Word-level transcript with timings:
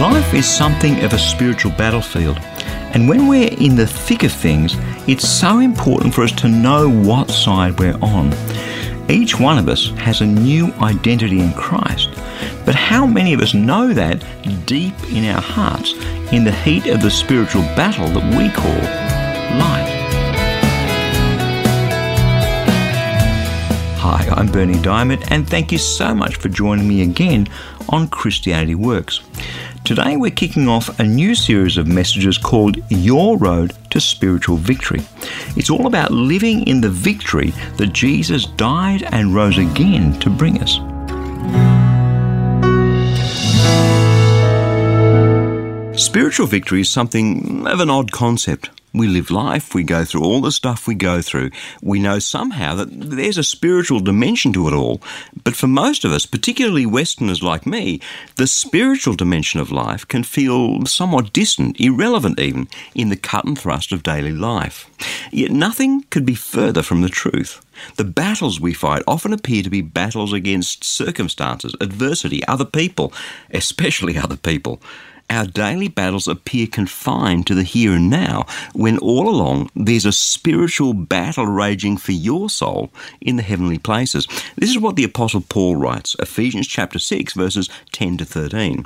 Life 0.00 0.32
is 0.32 0.48
something 0.48 1.04
of 1.04 1.12
a 1.12 1.18
spiritual 1.18 1.72
battlefield. 1.72 2.38
And 2.94 3.06
when 3.06 3.28
we're 3.28 3.52
in 3.52 3.76
the 3.76 3.86
thick 3.86 4.22
of 4.22 4.32
things, 4.32 4.74
it's 5.06 5.28
so 5.28 5.58
important 5.58 6.14
for 6.14 6.22
us 6.22 6.32
to 6.40 6.48
know 6.48 6.88
what 6.88 7.30
side 7.30 7.78
we're 7.78 7.98
on. 8.00 8.32
Each 9.10 9.38
one 9.38 9.58
of 9.58 9.68
us 9.68 9.90
has 9.98 10.22
a 10.22 10.26
new 10.26 10.72
identity 10.80 11.40
in 11.40 11.52
Christ. 11.52 12.08
But 12.64 12.76
how 12.76 13.04
many 13.04 13.34
of 13.34 13.42
us 13.42 13.52
know 13.52 13.92
that 13.92 14.24
deep 14.64 14.94
in 15.12 15.26
our 15.26 15.42
hearts 15.42 15.92
in 16.32 16.44
the 16.44 16.52
heat 16.52 16.86
of 16.86 17.02
the 17.02 17.10
spiritual 17.10 17.60
battle 17.76 18.08
that 18.08 18.38
we 18.38 18.48
call 18.48 18.72
life? 19.58 20.00
Hi, 24.00 24.26
I'm 24.34 24.50
Bernie 24.50 24.78
Dymet, 24.78 25.30
and 25.30 25.46
thank 25.46 25.70
you 25.70 25.76
so 25.76 26.14
much 26.14 26.36
for 26.36 26.48
joining 26.48 26.88
me 26.88 27.02
again 27.02 27.48
on 27.90 28.08
Christianity 28.08 28.74
Works. 28.74 29.20
Today 29.90 30.16
we're 30.16 30.30
kicking 30.30 30.68
off 30.68 31.00
a 31.00 31.02
new 31.02 31.34
series 31.34 31.76
of 31.76 31.88
messages 31.88 32.38
called 32.38 32.76
Your 32.90 33.36
Road 33.36 33.72
to 33.90 33.98
Spiritual 33.98 34.56
Victory. 34.56 35.00
It's 35.56 35.68
all 35.68 35.88
about 35.88 36.12
living 36.12 36.64
in 36.68 36.80
the 36.80 36.88
victory 36.88 37.52
that 37.76 37.92
Jesus 37.92 38.46
died 38.46 39.02
and 39.10 39.34
rose 39.34 39.58
again 39.58 40.12
to 40.20 40.30
bring 40.30 40.62
us. 40.62 40.74
Spiritual 46.00 46.46
victory 46.46 46.82
is 46.82 46.88
something 46.88 47.66
of 47.66 47.80
an 47.80 47.90
odd 47.90 48.12
concept. 48.12 48.70
We 48.92 49.06
live 49.06 49.30
life, 49.30 49.72
we 49.72 49.84
go 49.84 50.04
through 50.04 50.24
all 50.24 50.40
the 50.40 50.50
stuff 50.50 50.88
we 50.88 50.96
go 50.96 51.22
through. 51.22 51.50
We 51.80 52.00
know 52.00 52.18
somehow 52.18 52.74
that 52.74 52.88
there's 52.90 53.38
a 53.38 53.44
spiritual 53.44 54.00
dimension 54.00 54.52
to 54.54 54.66
it 54.66 54.74
all. 54.74 55.00
But 55.44 55.54
for 55.54 55.68
most 55.68 56.04
of 56.04 56.10
us, 56.10 56.26
particularly 56.26 56.86
Westerners 56.86 57.40
like 57.40 57.66
me, 57.66 58.00
the 58.34 58.48
spiritual 58.48 59.14
dimension 59.14 59.60
of 59.60 59.70
life 59.70 60.08
can 60.08 60.24
feel 60.24 60.84
somewhat 60.86 61.32
distant, 61.32 61.80
irrelevant 61.80 62.40
even, 62.40 62.68
in 62.92 63.10
the 63.10 63.16
cut 63.16 63.44
and 63.44 63.56
thrust 63.56 63.92
of 63.92 64.02
daily 64.02 64.32
life. 64.32 64.90
Yet 65.30 65.52
nothing 65.52 66.02
could 66.10 66.26
be 66.26 66.34
further 66.34 66.82
from 66.82 67.02
the 67.02 67.08
truth. 67.08 67.64
The 67.96 68.04
battles 68.04 68.60
we 68.60 68.74
fight 68.74 69.02
often 69.06 69.32
appear 69.32 69.62
to 69.62 69.70
be 69.70 69.82
battles 69.82 70.32
against 70.32 70.82
circumstances, 70.84 71.76
adversity, 71.80 72.44
other 72.46 72.64
people, 72.64 73.12
especially 73.52 74.18
other 74.18 74.36
people 74.36 74.82
our 75.30 75.46
daily 75.46 75.88
battles 75.88 76.28
appear 76.28 76.66
confined 76.66 77.46
to 77.46 77.54
the 77.54 77.62
here 77.62 77.92
and 77.92 78.10
now, 78.10 78.46
when 78.74 78.98
all 78.98 79.28
along 79.28 79.70
there's 79.74 80.04
a 80.04 80.12
spiritual 80.12 80.92
battle 80.92 81.46
raging 81.46 81.96
for 81.96 82.12
your 82.12 82.50
soul 82.50 82.90
in 83.20 83.36
the 83.36 83.42
heavenly 83.42 83.78
places. 83.78 84.26
This 84.56 84.70
is 84.70 84.78
what 84.78 84.96
the 84.96 85.04
Apostle 85.04 85.42
Paul 85.48 85.76
writes, 85.76 86.16
Ephesians 86.18 86.66
chapter 86.66 86.98
6, 86.98 87.32
verses 87.34 87.70
10 87.92 88.18
to 88.18 88.24
13. 88.24 88.84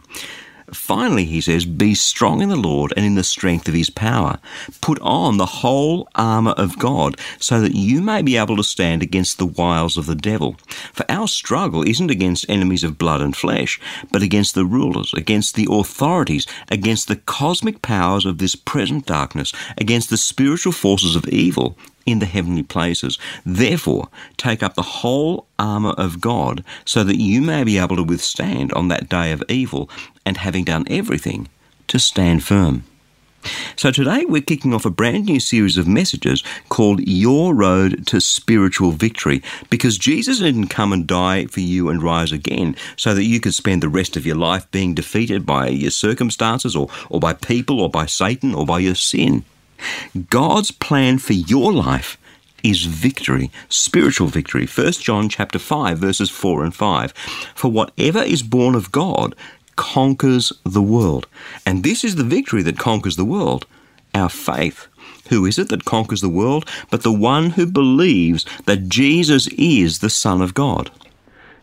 Finally, 0.72 1.24
he 1.24 1.40
says, 1.40 1.64
Be 1.64 1.94
strong 1.94 2.40
in 2.40 2.48
the 2.48 2.56
Lord 2.56 2.92
and 2.96 3.04
in 3.04 3.14
the 3.14 3.24
strength 3.24 3.68
of 3.68 3.74
his 3.74 3.90
power. 3.90 4.38
Put 4.80 4.98
on 5.00 5.36
the 5.36 5.46
whole 5.46 6.08
armour 6.14 6.52
of 6.52 6.78
God, 6.78 7.18
so 7.38 7.60
that 7.60 7.74
you 7.74 8.00
may 8.00 8.22
be 8.22 8.36
able 8.36 8.56
to 8.56 8.64
stand 8.64 9.02
against 9.02 9.38
the 9.38 9.46
wiles 9.46 9.96
of 9.96 10.06
the 10.06 10.14
devil. 10.14 10.56
For 10.92 11.04
our 11.10 11.28
struggle 11.28 11.86
isn't 11.86 12.10
against 12.10 12.48
enemies 12.48 12.84
of 12.84 12.98
blood 12.98 13.20
and 13.20 13.36
flesh, 13.36 13.80
but 14.10 14.22
against 14.22 14.54
the 14.54 14.64
rulers, 14.64 15.12
against 15.14 15.54
the 15.54 15.68
authorities, 15.70 16.46
against 16.70 17.08
the 17.08 17.16
cosmic 17.16 17.82
powers 17.82 18.24
of 18.24 18.38
this 18.38 18.54
present 18.54 19.06
darkness, 19.06 19.52
against 19.76 20.10
the 20.10 20.16
spiritual 20.16 20.72
forces 20.72 21.16
of 21.16 21.28
evil 21.28 21.76
in 22.06 22.18
the 22.18 22.26
heavenly 22.26 22.62
places. 22.62 23.18
Therefore, 23.44 24.08
take 24.36 24.62
up 24.62 24.74
the 24.74 24.82
whole 24.82 25.46
armour 25.58 25.94
of 25.96 26.20
God, 26.20 26.64
so 26.84 27.04
that 27.04 27.16
you 27.16 27.40
may 27.40 27.64
be 27.64 27.78
able 27.78 27.96
to 27.96 28.02
withstand 28.02 28.72
on 28.72 28.88
that 28.88 29.08
day 29.08 29.32
of 29.32 29.42
evil, 29.48 29.88
and 30.24 30.36
having 30.36 30.64
done 30.64 30.84
everything, 30.88 31.48
to 31.88 31.98
stand 31.98 32.42
firm. 32.42 32.84
So 33.76 33.90
today 33.90 34.24
we're 34.24 34.42
kicking 34.42 34.72
off 34.72 34.86
a 34.86 34.90
brand 34.90 35.26
new 35.26 35.40
series 35.40 35.76
of 35.76 35.86
messages 35.86 36.42
called 36.68 37.00
Your 37.06 37.54
Road 37.54 38.06
to 38.06 38.20
Spiritual 38.20 38.92
Victory 38.92 39.42
because 39.70 39.98
Jesus 39.98 40.38
didn't 40.38 40.68
come 40.68 40.92
and 40.92 41.06
die 41.06 41.46
for 41.46 41.60
you 41.60 41.88
and 41.88 42.02
rise 42.02 42.32
again 42.32 42.76
so 42.96 43.14
that 43.14 43.24
you 43.24 43.40
could 43.40 43.54
spend 43.54 43.82
the 43.82 43.88
rest 43.88 44.16
of 44.16 44.24
your 44.24 44.36
life 44.36 44.70
being 44.70 44.94
defeated 44.94 45.44
by 45.44 45.68
your 45.68 45.90
circumstances 45.90 46.74
or, 46.74 46.88
or 47.10 47.20
by 47.20 47.34
people 47.34 47.80
or 47.80 47.90
by 47.90 48.06
Satan 48.06 48.54
or 48.54 48.64
by 48.64 48.78
your 48.78 48.94
sin. 48.94 49.44
God's 50.30 50.70
plan 50.70 51.18
for 51.18 51.32
your 51.32 51.72
life 51.72 52.18
is 52.62 52.86
victory, 52.86 53.50
spiritual 53.68 54.28
victory. 54.28 54.66
1 54.66 54.92
John 54.92 55.28
chapter 55.28 55.58
5 55.58 55.98
verses 55.98 56.30
4 56.30 56.64
and 56.64 56.74
5. 56.74 57.12
For 57.54 57.70
whatever 57.70 58.20
is 58.20 58.42
born 58.42 58.74
of 58.74 58.90
God 58.90 59.34
conquers 59.76 60.52
the 60.64 60.82
world. 60.82 61.26
And 61.66 61.84
this 61.84 62.04
is 62.04 62.16
the 62.16 62.24
victory 62.24 62.62
that 62.62 62.78
conquers 62.78 63.16
the 63.16 63.24
world, 63.24 63.66
our 64.14 64.28
faith. 64.28 64.86
Who 65.28 65.46
is 65.46 65.58
it 65.58 65.68
that 65.68 65.84
conquers 65.84 66.20
the 66.20 66.28
world 66.28 66.68
but 66.90 67.02
the 67.02 67.12
one 67.12 67.50
who 67.50 67.66
believes 67.66 68.44
that 68.66 68.88
Jesus 68.88 69.46
is 69.48 69.98
the 69.98 70.10
Son 70.10 70.40
of 70.40 70.54
God? 70.54 70.90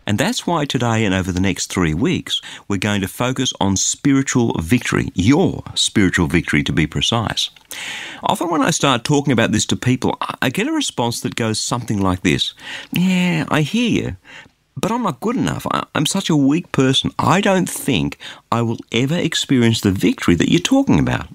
And 0.05 0.17
that's 0.17 0.47
why 0.47 0.65
today 0.65 1.05
and 1.05 1.13
over 1.13 1.31
the 1.31 1.39
next 1.39 1.67
three 1.67 1.93
weeks, 1.93 2.41
we're 2.67 2.77
going 2.77 3.01
to 3.01 3.07
focus 3.07 3.53
on 3.61 3.77
spiritual 3.77 4.55
victory, 4.59 5.11
your 5.13 5.63
spiritual 5.75 6.27
victory 6.27 6.63
to 6.63 6.73
be 6.73 6.87
precise. 6.87 7.49
Often 8.23 8.49
when 8.49 8.61
I 8.61 8.71
start 8.71 9.03
talking 9.03 9.31
about 9.31 9.51
this 9.51 9.65
to 9.67 9.75
people, 9.75 10.17
I 10.41 10.49
get 10.49 10.67
a 10.67 10.71
response 10.71 11.21
that 11.21 11.35
goes 11.35 11.59
something 11.59 12.01
like 12.01 12.21
this 12.21 12.53
Yeah, 12.91 13.45
I 13.49 13.61
hear 13.61 13.89
you, 13.89 14.17
but 14.75 14.91
I'm 14.91 15.03
not 15.03 15.19
good 15.19 15.35
enough. 15.35 15.67
I'm 15.95 16.05
such 16.05 16.29
a 16.29 16.35
weak 16.35 16.71
person. 16.71 17.11
I 17.19 17.41
don't 17.41 17.69
think 17.69 18.17
I 18.51 18.61
will 18.61 18.79
ever 18.91 19.17
experience 19.17 19.81
the 19.81 19.91
victory 19.91 20.35
that 20.35 20.49
you're 20.49 20.59
talking 20.59 20.99
about. 20.99 21.27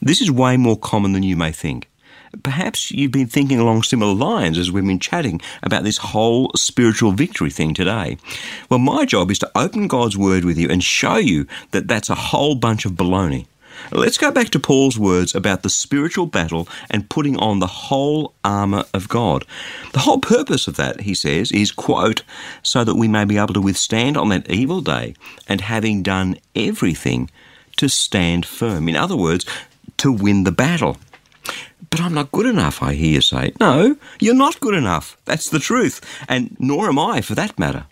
This 0.00 0.20
is 0.20 0.30
way 0.30 0.56
more 0.56 0.78
common 0.78 1.12
than 1.12 1.22
you 1.22 1.36
may 1.36 1.52
think. 1.52 1.88
Perhaps 2.42 2.90
you've 2.90 3.12
been 3.12 3.26
thinking 3.26 3.58
along 3.58 3.82
similar 3.82 4.14
lines 4.14 4.58
as 4.58 4.70
we've 4.70 4.84
been 4.84 4.98
chatting 4.98 5.40
about 5.62 5.84
this 5.84 5.98
whole 5.98 6.50
spiritual 6.56 7.12
victory 7.12 7.50
thing 7.50 7.74
today. 7.74 8.16
Well, 8.68 8.80
my 8.80 9.04
job 9.04 9.30
is 9.30 9.38
to 9.40 9.50
open 9.54 9.88
God's 9.88 10.16
Word 10.16 10.44
with 10.44 10.58
you 10.58 10.68
and 10.68 10.82
show 10.82 11.16
you 11.16 11.46
that 11.70 11.88
that's 11.88 12.10
a 12.10 12.14
whole 12.14 12.54
bunch 12.54 12.84
of 12.84 12.92
baloney. 12.92 13.46
Let's 13.90 14.18
go 14.18 14.30
back 14.30 14.50
to 14.50 14.60
Paul's 14.60 14.98
words 14.98 15.34
about 15.34 15.62
the 15.62 15.70
spiritual 15.70 16.26
battle 16.26 16.68
and 16.90 17.08
putting 17.08 17.36
on 17.38 17.58
the 17.58 17.66
whole 17.66 18.34
armour 18.44 18.84
of 18.94 19.08
God. 19.08 19.44
The 19.92 20.00
whole 20.00 20.20
purpose 20.20 20.68
of 20.68 20.76
that, 20.76 21.02
he 21.02 21.14
says, 21.14 21.52
is, 21.52 21.72
quote, 21.72 22.22
so 22.62 22.84
that 22.84 22.94
we 22.94 23.08
may 23.08 23.24
be 23.24 23.36
able 23.36 23.54
to 23.54 23.60
withstand 23.60 24.16
on 24.16 24.28
that 24.28 24.50
evil 24.50 24.80
day 24.80 25.14
and 25.48 25.60
having 25.60 26.02
done 26.02 26.36
everything 26.54 27.30
to 27.76 27.88
stand 27.88 28.46
firm. 28.46 28.88
In 28.88 28.96
other 28.96 29.16
words, 29.16 29.44
to 29.98 30.12
win 30.12 30.44
the 30.44 30.52
battle. 30.52 30.96
But 31.94 32.02
I'm 32.02 32.14
not 32.14 32.32
good 32.32 32.46
enough, 32.46 32.82
I 32.82 32.94
hear 32.94 33.12
you 33.12 33.20
say. 33.20 33.52
No, 33.60 33.96
you're 34.18 34.34
not 34.34 34.58
good 34.58 34.74
enough. 34.74 35.16
That's 35.26 35.48
the 35.48 35.60
truth. 35.60 36.00
And 36.28 36.56
nor 36.58 36.88
am 36.88 36.98
I, 36.98 37.20
for 37.20 37.36
that 37.36 37.56
matter. 37.56 37.86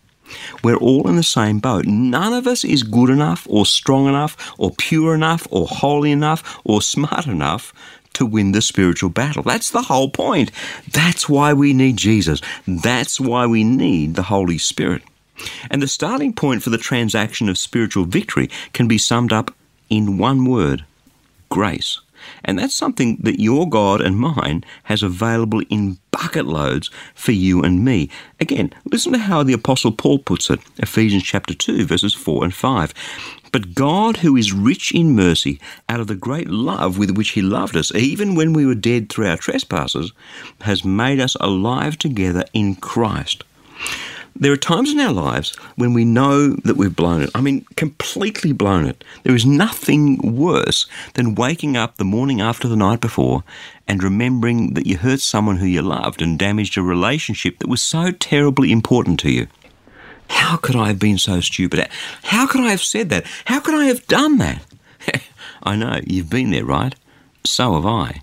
We're 0.65 0.75
all 0.75 1.07
in 1.07 1.15
the 1.15 1.23
same 1.23 1.61
boat. 1.61 1.85
None 1.87 2.33
of 2.33 2.49
us 2.49 2.65
is 2.65 2.83
good 2.83 3.11
enough, 3.11 3.47
or 3.49 3.65
strong 3.65 4.09
enough, 4.09 4.55
or 4.59 4.73
pure 4.77 5.15
enough, 5.15 5.47
or 5.53 5.69
holy 5.69 6.11
enough, 6.11 6.61
or 6.65 6.83
smart 6.95 7.29
enough 7.29 7.73
to 8.15 8.27
win 8.27 8.51
the 8.51 8.61
spiritual 8.61 9.11
battle. 9.11 9.45
That's 9.45 9.71
the 9.71 9.83
whole 9.83 10.11
point. 10.11 10.51
That's 10.91 11.29
why 11.29 11.53
we 11.53 11.73
need 11.73 11.97
Jesus. 11.97 12.41
That's 12.67 13.21
why 13.21 13.47
we 13.47 13.63
need 13.63 14.17
the 14.17 14.25
Holy 14.25 14.59
Spirit. 14.59 15.03
And 15.71 15.81
the 15.81 15.87
starting 15.87 16.33
point 16.33 16.65
for 16.65 16.71
the 16.71 16.77
transaction 16.77 17.49
of 17.49 17.57
spiritual 17.57 18.07
victory 18.07 18.51
can 18.73 18.89
be 18.89 18.99
summed 18.99 19.33
up 19.33 19.55
in 19.89 20.19
one 20.19 20.45
word 20.45 20.85
grace. 21.49 22.01
And 22.45 22.59
that's 22.59 22.75
something 22.75 23.17
that 23.23 23.41
your 23.41 23.69
God 23.69 24.01
and 24.01 24.19
mine 24.19 24.65
has 24.85 25.03
available 25.03 25.63
in 25.71 25.99
bucket 26.11 26.47
loads 26.47 26.91
for 27.15 27.33
you 27.33 27.63
and 27.63 27.85
me. 27.85 28.09
Again, 28.41 28.73
listen 28.85 29.13
to 29.13 29.19
how 29.19 29.43
the 29.43 29.53
Apostle 29.53 29.93
Paul 29.93 30.19
puts 30.19 30.51
it 30.51 30.61
Ephesians 30.79 31.23
chapter 31.23 31.55
2, 31.55 31.87
verses 31.87 32.15
4 32.15 32.45
and 32.45 32.55
5. 32.55 32.95
But 33.53 33.75
God, 33.75 34.19
who 34.19 34.37
is 34.37 34.53
rich 34.53 34.93
in 34.93 35.15
mercy, 35.15 35.61
out 35.89 36.01
of 36.01 36.07
the 36.07 36.15
great 36.15 36.49
love 36.49 36.97
with 36.97 37.17
which 37.17 37.31
He 37.31 37.43
loved 37.43 37.77
us, 37.77 37.95
even 37.95 38.35
when 38.35 38.55
we 38.55 38.65
were 38.65 38.75
dead 38.75 39.09
through 39.09 39.29
our 39.29 39.37
trespasses, 39.37 40.13
has 40.63 40.85
made 40.85 41.21
us 41.21 41.37
alive 41.39 41.99
together 41.99 42.45
in 42.55 42.77
Christ. 42.77 43.45
There 44.35 44.53
are 44.53 44.57
times 44.57 44.91
in 44.91 44.99
our 44.99 45.13
lives 45.13 45.55
when 45.77 45.93
we 45.93 46.05
know 46.05 46.55
that 46.65 46.77
we've 46.77 46.95
blown 46.95 47.23
it. 47.23 47.31
I 47.35 47.41
mean, 47.41 47.65
completely 47.77 48.53
blown 48.53 48.87
it. 48.87 49.05
There 49.25 49.35
is 49.35 49.45
nothing 49.45 50.19
worse 50.37 50.87
than 51.15 51.35
waking 51.35 51.77
up 51.77 51.97
the 51.97 52.05
morning 52.05 52.41
after 52.41 52.67
the 52.67 52.77
night 52.77 53.01
before 53.01 53.45
and 53.87 54.03
remembering 54.03 54.75
that 54.75 54.87
you 54.87 54.97
hurt 54.97 55.21
someone 55.21 55.59
who 55.59 55.67
you 55.67 55.83
loved 55.83 56.23
and 56.23 56.39
damaged 56.39 56.79
a 56.79 56.83
relationship 56.83 57.59
that 57.59 57.69
was 57.69 57.83
so 57.83 58.11
terribly 58.11 58.73
important 58.73 59.21
to 59.21 59.31
you. 59.31 59.49
How 60.29 60.57
could 60.57 60.77
I 60.77 60.89
have 60.89 60.99
been 60.99 61.19
so 61.19 61.41
stupid? 61.41 61.89
How 62.23 62.47
could 62.47 62.63
I 62.63 62.71
have 62.71 62.83
said 62.83 63.11
that? 63.11 63.27
How 63.45 63.61
could 63.61 63.75
I 63.75 63.85
have 63.85 64.07
done 64.07 64.39
that? 64.39 64.65
I 65.63 65.77
know, 65.77 66.01
you've 66.07 66.31
been 66.31 66.51
there, 66.51 66.65
right? 66.65 66.95
So 67.45 67.75
have 67.75 67.87
I. 67.87 68.23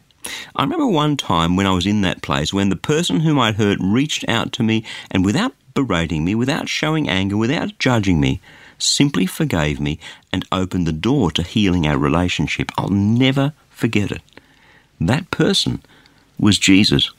I 0.56 0.64
remember 0.64 0.88
one 0.88 1.18
time 1.18 1.56
when 1.56 1.66
I 1.66 1.72
was 1.72 1.86
in 1.86 2.02
that 2.02 2.22
place 2.22 2.54
when 2.54 2.70
the 2.70 2.76
person 2.76 3.22
whom 3.22 3.40
I'd 3.40 3.56
hurt 3.56 3.78
reached 3.82 4.28
out 4.28 4.52
to 4.54 4.64
me 4.64 4.84
and 5.12 5.24
without 5.24 5.54
berating 5.84 6.26
me, 6.26 6.36
without 6.36 6.70
showing 6.70 7.10
anger, 7.10 7.38
without 7.38 7.78
judging 7.80 8.20
me, 8.20 8.42
simply 8.78 9.26
forgave 9.26 9.80
me 9.80 10.00
and 10.32 10.46
opened 10.52 10.88
the 10.88 10.92
door 10.92 11.32
to 11.32 11.44
healing 11.44 11.86
our 11.88 11.98
relationship. 11.98 12.72
I'll 12.78 12.90
never 12.90 13.54
forget 13.70 14.12
it. 14.12 14.22
That 15.00 15.32
person 15.32 15.82
was 16.38 16.58
Jesus. 16.58 17.12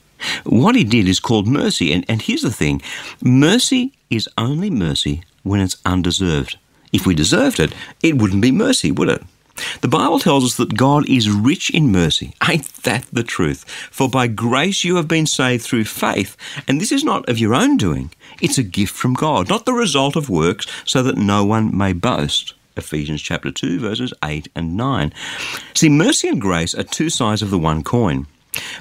What 0.43 0.75
he 0.75 0.83
did 0.83 1.07
is 1.07 1.19
called 1.19 1.47
mercy. 1.47 1.91
And, 1.91 2.05
and 2.07 2.21
here's 2.21 2.41
the 2.41 2.51
thing 2.51 2.81
mercy 3.21 3.93
is 4.09 4.29
only 4.37 4.69
mercy 4.69 5.23
when 5.43 5.59
it's 5.59 5.77
undeserved. 5.85 6.57
If 6.91 7.05
we 7.05 7.15
deserved 7.15 7.59
it, 7.59 7.73
it 8.03 8.17
wouldn't 8.17 8.41
be 8.41 8.51
mercy, 8.51 8.91
would 8.91 9.09
it? 9.09 9.23
The 9.81 9.87
Bible 9.87 10.19
tells 10.19 10.45
us 10.45 10.55
that 10.57 10.77
God 10.77 11.07
is 11.09 11.29
rich 11.29 11.69
in 11.69 11.91
mercy. 11.91 12.33
Ain't 12.47 12.67
that 12.83 13.05
the 13.11 13.23
truth? 13.23 13.63
For 13.91 14.09
by 14.09 14.27
grace 14.27 14.83
you 14.83 14.95
have 14.95 15.07
been 15.07 15.25
saved 15.25 15.63
through 15.63 15.85
faith, 15.85 16.37
and 16.67 16.79
this 16.79 16.91
is 16.91 17.03
not 17.03 17.27
of 17.29 17.39
your 17.39 17.53
own 17.53 17.77
doing. 17.77 18.11
It's 18.41 18.57
a 18.57 18.63
gift 18.63 18.95
from 18.95 19.13
God, 19.13 19.49
not 19.49 19.65
the 19.65 19.73
result 19.73 20.15
of 20.15 20.29
works, 20.29 20.65
so 20.85 21.03
that 21.03 21.17
no 21.17 21.43
one 21.43 21.75
may 21.75 21.93
boast. 21.93 22.53
Ephesians 22.77 23.21
chapter 23.21 23.51
2 23.51 23.79
verses 23.79 24.13
8 24.23 24.47
and 24.55 24.77
9. 24.77 25.13
See, 25.73 25.89
mercy 25.89 26.27
and 26.29 26.39
grace 26.39 26.73
are 26.73 26.83
two 26.83 27.09
sides 27.09 27.41
of 27.41 27.49
the 27.49 27.59
one 27.59 27.83
coin. 27.83 28.27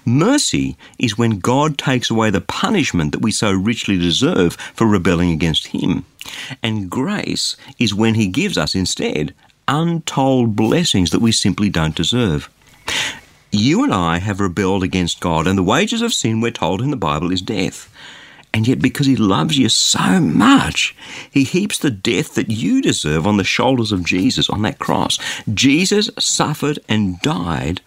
Mercy 0.04 0.76
is 0.98 1.18
when 1.18 1.38
God 1.38 1.78
takes 1.78 2.10
away 2.10 2.30
the 2.30 2.40
punishment 2.40 3.12
that 3.12 3.22
we 3.22 3.30
so 3.30 3.52
richly 3.52 3.98
deserve 3.98 4.54
for 4.74 4.86
rebelling 4.86 5.30
against 5.30 5.68
Him. 5.68 6.04
And 6.62 6.90
grace 6.90 7.56
is 7.78 7.94
when 7.94 8.14
He 8.14 8.26
gives 8.26 8.58
us 8.58 8.74
instead 8.74 9.34
untold 9.68 10.56
blessings 10.56 11.10
that 11.10 11.20
we 11.20 11.32
simply 11.32 11.68
don't 11.70 11.94
deserve. 11.94 12.50
You 13.52 13.82
and 13.82 13.92
I 13.92 14.18
have 14.18 14.40
rebelled 14.40 14.84
against 14.84 15.20
God, 15.20 15.46
and 15.46 15.58
the 15.58 15.62
wages 15.62 16.02
of 16.02 16.14
sin, 16.14 16.40
we're 16.40 16.52
told 16.52 16.80
in 16.80 16.90
the 16.90 16.96
Bible, 16.96 17.32
is 17.32 17.42
death. 17.42 17.92
And 18.52 18.66
yet, 18.66 18.80
because 18.80 19.06
He 19.06 19.16
loves 19.16 19.58
you 19.58 19.68
so 19.68 20.20
much, 20.20 20.94
He 21.30 21.44
heaps 21.44 21.78
the 21.78 21.90
death 21.90 22.34
that 22.34 22.50
you 22.50 22.82
deserve 22.82 23.26
on 23.26 23.36
the 23.36 23.44
shoulders 23.44 23.92
of 23.92 24.04
Jesus 24.04 24.50
on 24.50 24.62
that 24.62 24.78
cross. 24.78 25.18
Jesus 25.52 26.10
suffered 26.18 26.78
and 26.88 27.20
died 27.20 27.80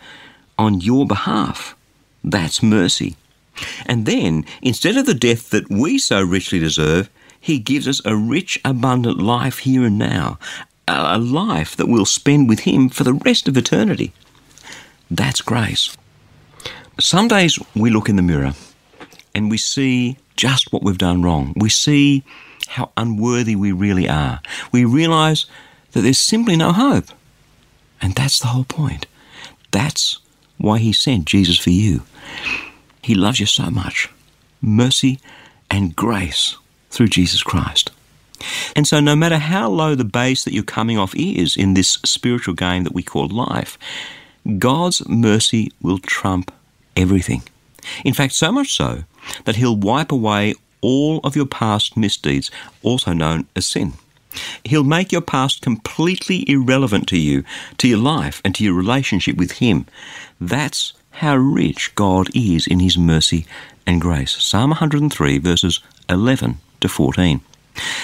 on 0.57 0.81
your 0.81 1.05
behalf. 1.05 1.75
That's 2.23 2.63
mercy. 2.63 3.15
And 3.85 4.05
then, 4.05 4.45
instead 4.61 4.97
of 4.97 5.05
the 5.05 5.13
death 5.13 5.49
that 5.51 5.69
we 5.69 5.97
so 5.97 6.21
richly 6.21 6.59
deserve, 6.59 7.09
He 7.39 7.59
gives 7.59 7.87
us 7.87 8.01
a 8.05 8.15
rich, 8.15 8.59
abundant 8.63 9.19
life 9.19 9.59
here 9.59 9.85
and 9.85 9.97
now, 9.97 10.39
a 10.87 11.17
life 11.17 11.75
that 11.77 11.87
we'll 11.87 12.05
spend 12.05 12.49
with 12.49 12.61
Him 12.61 12.89
for 12.89 13.03
the 13.03 13.13
rest 13.13 13.47
of 13.47 13.57
eternity. 13.57 14.13
That's 15.09 15.41
grace. 15.41 15.95
Some 16.99 17.27
days 17.27 17.59
we 17.75 17.89
look 17.89 18.09
in 18.09 18.15
the 18.15 18.21
mirror 18.21 18.53
and 19.33 19.49
we 19.49 19.57
see 19.57 20.17
just 20.35 20.71
what 20.71 20.83
we've 20.83 20.97
done 20.97 21.21
wrong. 21.21 21.53
We 21.55 21.69
see 21.69 22.23
how 22.67 22.91
unworthy 22.97 23.55
we 23.55 23.71
really 23.71 24.07
are. 24.09 24.41
We 24.71 24.85
realize 24.85 25.45
that 25.91 26.01
there's 26.01 26.19
simply 26.19 26.55
no 26.55 26.71
hope. 26.71 27.05
And 28.01 28.13
that's 28.15 28.39
the 28.39 28.47
whole 28.47 28.65
point. 28.65 29.05
That's 29.71 30.19
why 30.57 30.79
He 30.79 30.93
sent 30.93 31.25
Jesus 31.25 31.57
for 31.57 31.69
you. 31.69 32.03
He 33.01 33.15
loves 33.15 33.39
you 33.39 33.45
so 33.45 33.69
much. 33.69 34.09
Mercy 34.61 35.19
and 35.69 35.95
grace 35.95 36.57
through 36.89 37.07
Jesus 37.07 37.43
Christ. 37.43 37.91
And 38.75 38.87
so, 38.87 38.99
no 38.99 39.15
matter 39.15 39.37
how 39.37 39.69
low 39.69 39.95
the 39.95 40.03
base 40.03 40.43
that 40.43 40.53
you're 40.53 40.63
coming 40.63 40.97
off 40.97 41.15
is 41.15 41.55
in 41.55 41.73
this 41.73 41.99
spiritual 42.05 42.53
game 42.53 42.83
that 42.83 42.93
we 42.93 43.03
call 43.03 43.27
life, 43.27 43.77
God's 44.57 45.07
mercy 45.07 45.71
will 45.81 45.99
trump 45.99 46.51
everything. 46.95 47.43
In 48.03 48.13
fact, 48.13 48.33
so 48.33 48.51
much 48.51 48.73
so 48.73 49.03
that 49.45 49.55
He'll 49.55 49.75
wipe 49.75 50.11
away 50.11 50.55
all 50.81 51.19
of 51.23 51.35
your 51.35 51.45
past 51.45 51.95
misdeeds, 51.95 52.51
also 52.81 53.13
known 53.13 53.47
as 53.55 53.65
sin. 53.65 53.93
He'll 54.63 54.83
make 54.83 55.11
your 55.11 55.21
past 55.21 55.61
completely 55.61 56.49
irrelevant 56.49 57.07
to 57.09 57.17
you, 57.17 57.43
to 57.77 57.87
your 57.87 57.99
life, 57.99 58.41
and 58.43 58.53
to 58.55 58.63
your 58.63 58.73
relationship 58.73 59.37
with 59.37 59.53
Him. 59.53 59.85
That's 60.41 60.93
how 61.11 61.35
rich 61.35 61.93
God 61.95 62.29
is 62.35 62.67
in 62.67 62.79
His 62.79 62.97
mercy 62.97 63.45
and 63.85 64.01
grace. 64.01 64.31
Psalm 64.43 64.71
103, 64.71 65.37
verses 65.37 65.79
11 66.09 66.57
to 66.81 66.89
14. 66.89 67.41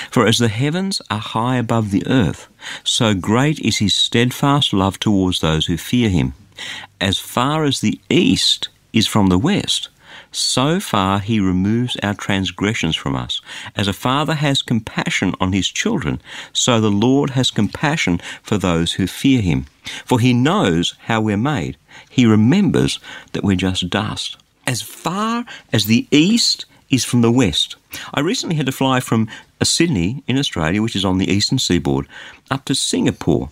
For 0.10 0.26
as 0.26 0.38
the 0.38 0.48
heavens 0.48 1.02
are 1.10 1.20
high 1.20 1.58
above 1.58 1.92
the 1.92 2.06
earth, 2.08 2.48
so 2.84 3.14
great 3.14 3.60
is 3.60 3.78
his 3.78 3.94
steadfast 3.94 4.74
love 4.74 5.00
towards 5.00 5.40
those 5.40 5.68
who 5.68 5.78
fear 5.78 6.10
him. 6.10 6.34
As 7.00 7.20
far 7.20 7.64
as 7.64 7.80
the 7.80 8.00
east 8.10 8.70
is 8.92 9.08
from 9.08 9.28
the 9.28 9.38
west, 9.38 9.90
so 10.32 10.80
far 10.80 11.20
he 11.20 11.40
removes 11.40 11.98
our 12.04 12.14
transgressions 12.14 12.96
from 12.96 13.16
us. 13.16 13.42
As 13.76 13.88
a 13.88 13.94
father 13.94 14.36
has 14.36 14.62
compassion 14.62 15.34
on 15.40 15.54
his 15.54 15.68
children, 15.68 16.22
so 16.54 16.80
the 16.80 16.92
Lord 16.92 17.32
has 17.32 17.52
compassion 17.52 18.20
for 18.44 18.58
those 18.58 18.94
who 18.94 19.08
fear 19.08 19.42
him. 19.42 19.66
For 20.06 20.20
he 20.20 20.34
knows 20.34 20.96
how 21.04 21.22
we're 21.22 21.38
made. 21.38 21.78
He 22.10 22.26
remembers 22.26 23.00
that 23.32 23.44
we're 23.44 23.56
just 23.56 23.90
dust. 23.90 24.38
As 24.68 24.82
far 24.82 25.46
as 25.74 25.86
the 25.86 26.08
east 26.12 26.66
is 26.90 27.06
from 27.06 27.22
the 27.22 27.32
west. 27.32 27.76
I 28.14 28.20
recently 28.20 28.56
had 28.56 28.66
to 28.66 28.72
fly 28.72 29.00
from 29.00 29.28
uh, 29.60 29.66
Sydney 29.66 30.24
in 30.28 30.38
Australia, 30.38 30.82
which 30.82 30.96
is 30.96 31.06
on 31.06 31.18
the 31.18 31.30
eastern 31.30 31.60
seaboard, 31.60 32.08
up 32.50 32.66
to 32.66 32.76
Singapore. 32.76 33.50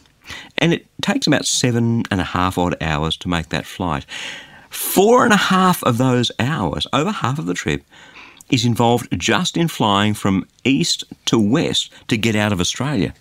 And 0.58 0.74
it 0.74 0.88
takes 1.02 1.28
about 1.28 1.46
seven 1.46 2.04
and 2.12 2.20
a 2.20 2.26
half 2.26 2.58
odd 2.58 2.76
hours 2.82 3.16
to 3.18 3.30
make 3.30 3.50
that 3.50 3.66
flight. 3.66 4.06
Four 4.70 5.24
and 5.24 5.34
a 5.34 5.38
half 5.38 5.84
of 5.84 5.98
those 5.98 6.32
hours, 6.40 6.86
over 6.92 7.12
half 7.12 7.40
of 7.40 7.46
the 7.46 7.54
trip, 7.54 7.84
is 8.50 8.66
involved 8.66 9.08
just 9.18 9.58
in 9.58 9.68
flying 9.68 10.14
from 10.14 10.48
east 10.64 11.04
to 11.26 11.40
west 11.40 11.92
to 12.08 12.18
get 12.18 12.36
out 12.36 12.52
of 12.52 12.60
Australia. 12.60 13.14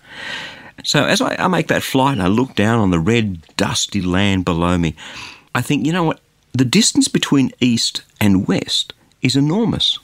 So 0.83 1.05
as 1.05 1.21
I, 1.21 1.35
I 1.37 1.47
make 1.47 1.67
that 1.67 1.83
flight 1.83 2.13
and 2.13 2.21
I 2.21 2.27
look 2.27 2.55
down 2.55 2.79
on 2.79 2.91
the 2.91 2.99
red, 2.99 3.41
dusty 3.57 4.01
land 4.01 4.45
below 4.45 4.77
me, 4.77 4.95
I 5.55 5.61
think, 5.61 5.85
you 5.85 5.91
know 5.91 6.03
what? 6.03 6.19
The 6.53 6.65
distance 6.65 7.07
between 7.07 7.51
east 7.59 8.03
and 8.21 8.47
west 8.47 8.93
is 9.21 9.35
enormous. 9.35 9.99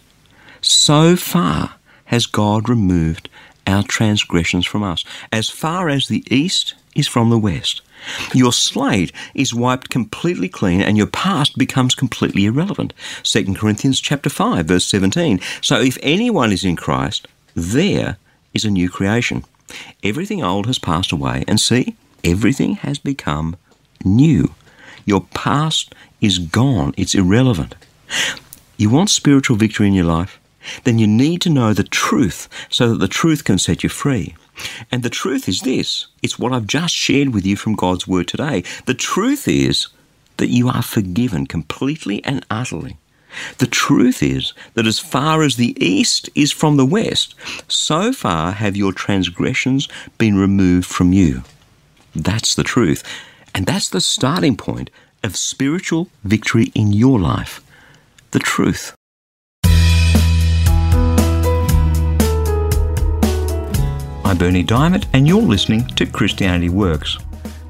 So 0.63 1.17
far 1.17 1.75
has 2.05 2.25
God 2.25 2.69
removed 2.69 3.27
our 3.67 3.83
transgressions 3.83 4.65
from 4.65 4.81
us, 4.81 5.03
as 5.29 5.49
far 5.49 5.89
as 5.89 6.07
the 6.07 6.23
east 6.33 6.73
is 6.95 7.05
from 7.05 7.29
the 7.29 7.37
west. 7.37 7.81
Your 8.33 8.53
slate 8.53 9.11
is 9.35 9.53
wiped 9.53 9.89
completely 9.89 10.47
clean 10.47 10.81
and 10.81 10.97
your 10.97 11.07
past 11.07 11.57
becomes 11.57 11.95
completely 11.95 12.45
irrelevant. 12.45 12.93
2 13.23 13.53
Corinthians 13.55 13.99
chapter 13.99 14.29
5 14.29 14.65
verse 14.65 14.85
17. 14.85 15.41
So 15.61 15.81
if 15.81 15.97
anyone 16.01 16.53
is 16.53 16.63
in 16.63 16.77
Christ, 16.77 17.27
there 17.55 18.17
is 18.53 18.63
a 18.63 18.71
new 18.71 18.89
creation. 18.89 19.43
Everything 20.01 20.41
old 20.43 20.65
has 20.67 20.79
passed 20.79 21.11
away 21.11 21.43
and 21.45 21.59
see, 21.59 21.97
everything 22.23 22.75
has 22.75 22.99
become 22.99 23.57
new. 24.05 24.53
Your 25.05 25.21
past 25.33 25.93
is 26.21 26.39
gone. 26.39 26.93
It's 26.95 27.15
irrelevant. 27.15 27.75
You 28.77 28.89
want 28.89 29.09
spiritual 29.09 29.57
victory 29.57 29.87
in 29.87 29.93
your 29.93 30.05
life? 30.05 30.39
Then 30.83 30.99
you 30.99 31.07
need 31.07 31.41
to 31.41 31.49
know 31.49 31.73
the 31.73 31.83
truth 31.83 32.47
so 32.69 32.89
that 32.89 32.99
the 32.99 33.07
truth 33.07 33.43
can 33.43 33.57
set 33.57 33.83
you 33.83 33.89
free. 33.89 34.35
And 34.91 35.03
the 35.03 35.09
truth 35.09 35.47
is 35.47 35.61
this 35.61 36.07
it's 36.21 36.37
what 36.39 36.53
I've 36.53 36.67
just 36.67 36.93
shared 36.93 37.33
with 37.33 37.45
you 37.45 37.55
from 37.55 37.75
God's 37.75 38.07
Word 38.07 38.27
today. 38.27 38.63
The 38.85 38.93
truth 38.93 39.47
is 39.47 39.87
that 40.37 40.47
you 40.47 40.69
are 40.69 40.83
forgiven 40.83 41.47
completely 41.47 42.23
and 42.23 42.45
utterly. 42.49 42.97
The 43.57 43.67
truth 43.67 44.21
is 44.21 44.53
that 44.75 44.85
as 44.85 44.99
far 44.99 45.41
as 45.41 45.55
the 45.55 45.75
east 45.83 46.29
is 46.35 46.51
from 46.51 46.77
the 46.77 46.85
west, 46.85 47.33
so 47.67 48.13
far 48.13 48.51
have 48.51 48.75
your 48.75 48.93
transgressions 48.93 49.87
been 50.17 50.35
removed 50.35 50.87
from 50.87 51.13
you. 51.13 51.43
That's 52.15 52.53
the 52.53 52.63
truth. 52.63 53.03
And 53.55 53.65
that's 53.65 53.89
the 53.89 54.01
starting 54.01 54.55
point 54.55 54.89
of 55.23 55.35
spiritual 55.35 56.09
victory 56.23 56.71
in 56.75 56.93
your 56.93 57.19
life. 57.19 57.61
The 58.31 58.39
truth. 58.39 58.95
I'm 64.25 64.37
Bernie 64.37 64.63
Dymet, 64.63 65.05
and 65.11 65.27
you're 65.27 65.41
listening 65.41 65.85
to 65.95 66.05
Christianity 66.05 66.69
Works. 66.69 67.17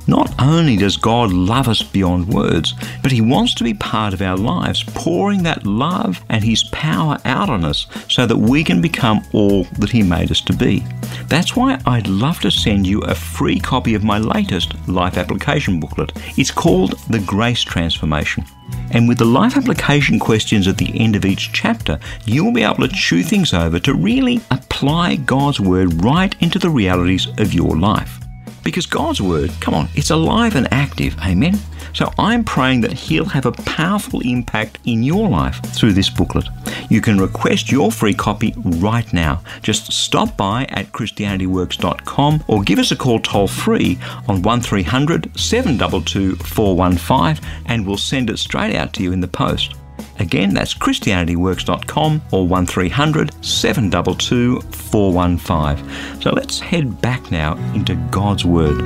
Not 0.08 0.34
only 0.40 0.76
does 0.76 0.98
God 0.98 1.32
love 1.32 1.68
us 1.68 1.82
beyond 1.82 2.28
words, 2.28 2.74
but 3.02 3.12
He 3.12 3.22
wants 3.22 3.54
to 3.56 3.64
be 3.64 3.74
part 3.74 4.14
of 4.14 4.22
our 4.22 4.38
lives, 4.38 4.84
pouring 4.84 5.44
that 5.44 5.66
love 5.66 6.24
and 6.30 6.44
His 6.44 6.64
power 6.66 7.18
out 7.26 7.50
on 7.50 7.64
us 7.64 7.88
so 8.10 8.26
that 8.26 8.38
we 8.38 8.64
can 8.64 8.82
become 8.82 9.22
all 9.32 9.64
that 9.80 9.92
He 9.92 10.04
made 10.04 10.32
us 10.32 10.42
to 10.42 10.54
be. 10.54 10.84
That's 11.28 11.56
why 11.56 11.80
I'd 11.86 12.08
love 12.08 12.40
to 12.42 12.52
send 12.52 12.86
you 12.86 13.02
a 13.02 13.16
free 13.16 13.60
copy 13.60 13.96
of 13.96 14.04
my 14.04 14.18
latest 14.18 14.74
life 14.88 15.18
application 15.18 15.80
booklet. 15.80 16.12
It's 16.38 16.52
called 16.52 17.00
The 17.10 17.20
Grace 17.20 17.62
Transformation. 17.62 18.46
And 18.92 19.08
with 19.08 19.18
the 19.18 19.26
life 19.26 19.58
application 19.58 20.20
questions 20.20 20.68
at 20.68 20.78
the 20.78 21.00
end 21.00 21.16
of 21.16 21.26
each 21.26 21.52
chapter, 21.54 22.00
you'll 22.26 22.54
be 22.54 22.64
able 22.64 22.88
to 22.88 22.88
chew 22.88 23.24
things 23.24 23.54
over 23.54 23.80
to 23.80 23.94
really 23.94 24.42
apply 24.52 25.16
God's 25.16 25.60
Word 25.60 26.04
right 26.04 26.36
into 26.42 26.60
the 26.60 26.70
realities 26.70 27.28
of 27.40 27.54
your 27.54 27.76
life. 27.78 28.23
Because 28.64 28.86
God's 28.86 29.22
Word, 29.22 29.52
come 29.60 29.74
on, 29.74 29.90
it's 29.94 30.10
alive 30.10 30.56
and 30.56 30.72
active, 30.72 31.16
amen? 31.20 31.60
So 31.94 32.12
I'm 32.18 32.44
praying 32.44 32.82
that 32.82 32.94
He'll 32.94 33.26
have 33.26 33.46
a 33.46 33.52
powerful 33.52 34.22
impact 34.22 34.80
in 34.86 35.04
your 35.04 35.30
life 35.30 35.62
through 35.76 35.94
this 35.94 36.10
booklet. 36.10 36.48
You 36.90 37.02
can 37.02 37.20
request 37.20 37.72
your 37.72 37.92
free 37.92 38.14
copy 38.14 38.54
right 38.58 39.12
now. 39.14 39.44
Just 39.62 39.92
stop 39.92 40.38
by 40.38 40.66
at 40.70 40.92
ChristianityWorks.com 40.92 42.44
or 42.48 42.64
give 42.64 42.80
us 42.80 42.92
a 42.92 42.96
call 42.96 43.20
toll 43.20 43.48
free 43.48 44.00
on 44.28 44.42
1300 44.42 45.38
722 45.38 46.36
415 46.38 47.46
and 47.66 47.86
we'll 47.86 47.98
send 47.98 48.30
it 48.30 48.40
straight 48.40 48.76
out 48.76 48.94
to 48.94 49.04
you 49.04 49.12
in 49.12 49.22
the 49.22 49.28
post. 49.28 49.76
Again, 50.20 50.54
that's 50.54 50.74
ChristianityWorks.com 50.74 52.22
or 52.32 52.48
1300 52.48 53.44
722 53.44 54.62
415. 54.62 56.22
So 56.22 56.32
let's 56.32 56.60
head 56.60 57.02
back 57.02 57.32
now 57.32 57.56
into 57.74 57.96
God's 58.12 58.46
Word. 58.46 58.78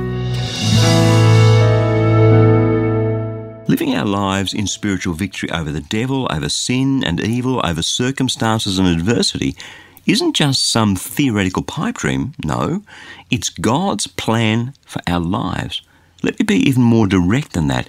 Living 3.68 3.94
our 3.94 4.06
lives 4.06 4.54
in 4.54 4.66
spiritual 4.66 5.12
victory 5.12 5.50
over 5.50 5.70
the 5.70 5.82
devil, 5.82 6.26
over 6.30 6.48
sin 6.48 7.04
and 7.04 7.20
evil, 7.20 7.60
over 7.64 7.82
circumstances 7.82 8.78
and 8.78 8.88
adversity 8.88 9.54
isn't 10.06 10.34
just 10.34 10.64
some 10.64 10.96
theoretical 10.96 11.62
pipe 11.62 11.96
dream. 11.96 12.32
No, 12.42 12.82
it's 13.30 13.50
God's 13.50 14.06
plan 14.06 14.72
for 14.86 15.02
our 15.06 15.20
lives. 15.20 15.82
Let 16.22 16.38
me 16.38 16.44
be 16.44 16.56
even 16.56 16.82
more 16.82 17.06
direct 17.06 17.52
than 17.52 17.68
that. 17.68 17.86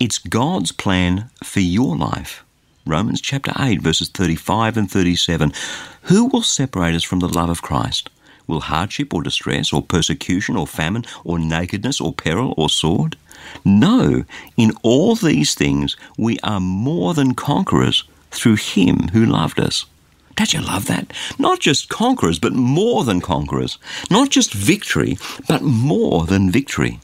It's 0.00 0.18
God's 0.18 0.72
plan 0.72 1.30
for 1.44 1.60
your 1.60 1.96
life. 1.96 2.44
Romans 2.84 3.20
chapter 3.20 3.52
8, 3.56 3.80
verses 3.80 4.08
35 4.08 4.76
and 4.76 4.90
37. 4.90 5.52
Who 6.02 6.26
will 6.26 6.42
separate 6.42 6.96
us 6.96 7.04
from 7.04 7.20
the 7.20 7.28
love 7.28 7.48
of 7.48 7.62
Christ? 7.62 8.10
Will 8.48 8.58
hardship 8.58 9.14
or 9.14 9.22
distress 9.22 9.72
or 9.72 9.82
persecution 9.82 10.56
or 10.56 10.66
famine 10.66 11.04
or 11.22 11.38
nakedness 11.38 12.00
or 12.00 12.12
peril 12.12 12.54
or 12.56 12.68
sword? 12.68 13.16
No, 13.64 14.24
in 14.56 14.72
all 14.82 15.14
these 15.14 15.54
things 15.54 15.96
we 16.18 16.40
are 16.42 16.58
more 16.58 17.14
than 17.14 17.34
conquerors 17.34 18.02
through 18.32 18.56
Him 18.56 19.08
who 19.12 19.24
loved 19.24 19.60
us. 19.60 19.86
Don't 20.34 20.52
you 20.52 20.60
love 20.60 20.86
that? 20.86 21.12
Not 21.38 21.60
just 21.60 21.88
conquerors, 21.88 22.40
but 22.40 22.52
more 22.52 23.04
than 23.04 23.20
conquerors. 23.20 23.78
Not 24.10 24.30
just 24.30 24.52
victory, 24.52 25.18
but 25.46 25.62
more 25.62 26.24
than 26.24 26.50
victory. 26.50 26.98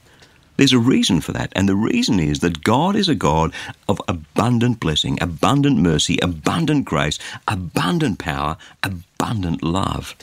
There's 0.59 0.73
a 0.73 0.79
reason 0.81 1.21
for 1.21 1.31
that, 1.33 1.53
and 1.55 1.69
the 1.69 1.77
reason 1.77 2.19
is 2.19 2.41
that 2.41 2.65
God 2.65 2.97
is 2.97 3.09
a 3.09 3.15
God 3.15 3.55
of 3.89 4.03
abundant 4.09 4.81
blessing, 4.81 5.17
abundant 5.21 5.79
mercy, 5.79 6.19
abundant 6.21 6.85
grace, 6.85 7.17
abundant 7.47 8.19
power, 8.19 8.57
abundant 8.83 9.63
love. 9.63 10.17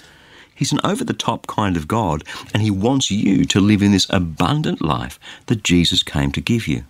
He's 0.54 0.74
an 0.74 0.82
over 0.84 1.06
the 1.06 1.14
top 1.14 1.48
kind 1.48 1.78
of 1.78 1.88
God, 1.88 2.26
and 2.54 2.62
He 2.62 2.70
wants 2.70 3.10
you 3.10 3.46
to 3.46 3.62
live 3.62 3.82
in 3.82 3.94
this 3.94 4.08
abundant 4.10 4.82
life 4.82 5.18
that 5.46 5.64
Jesus 5.64 6.04
came 6.04 6.34
to 6.34 6.42
give 6.42 6.68
you. 6.68 6.84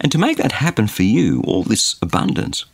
And 0.00 0.10
to 0.10 0.16
make 0.16 0.38
that 0.38 0.52
happen 0.52 0.88
for 0.88 1.02
you, 1.02 1.42
all 1.46 1.64
this 1.64 1.96
abundance, 2.00 2.64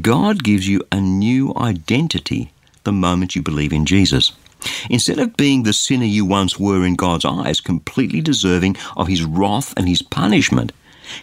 God 0.00 0.42
gives 0.42 0.66
you 0.66 0.82
a 0.90 1.00
new 1.00 1.54
identity 1.56 2.50
the 2.82 2.92
moment 2.92 3.36
you 3.36 3.42
believe 3.42 3.72
in 3.72 3.86
Jesus. 3.86 4.32
Instead 4.90 5.18
of 5.18 5.36
being 5.36 5.62
the 5.62 5.72
sinner 5.72 6.04
you 6.04 6.24
once 6.24 6.58
were 6.58 6.84
in 6.84 6.94
God's 6.94 7.24
eyes, 7.24 7.60
completely 7.60 8.20
deserving 8.20 8.76
of 8.96 9.08
His 9.08 9.24
wrath 9.24 9.74
and 9.76 9.88
His 9.88 10.02
punishment, 10.02 10.72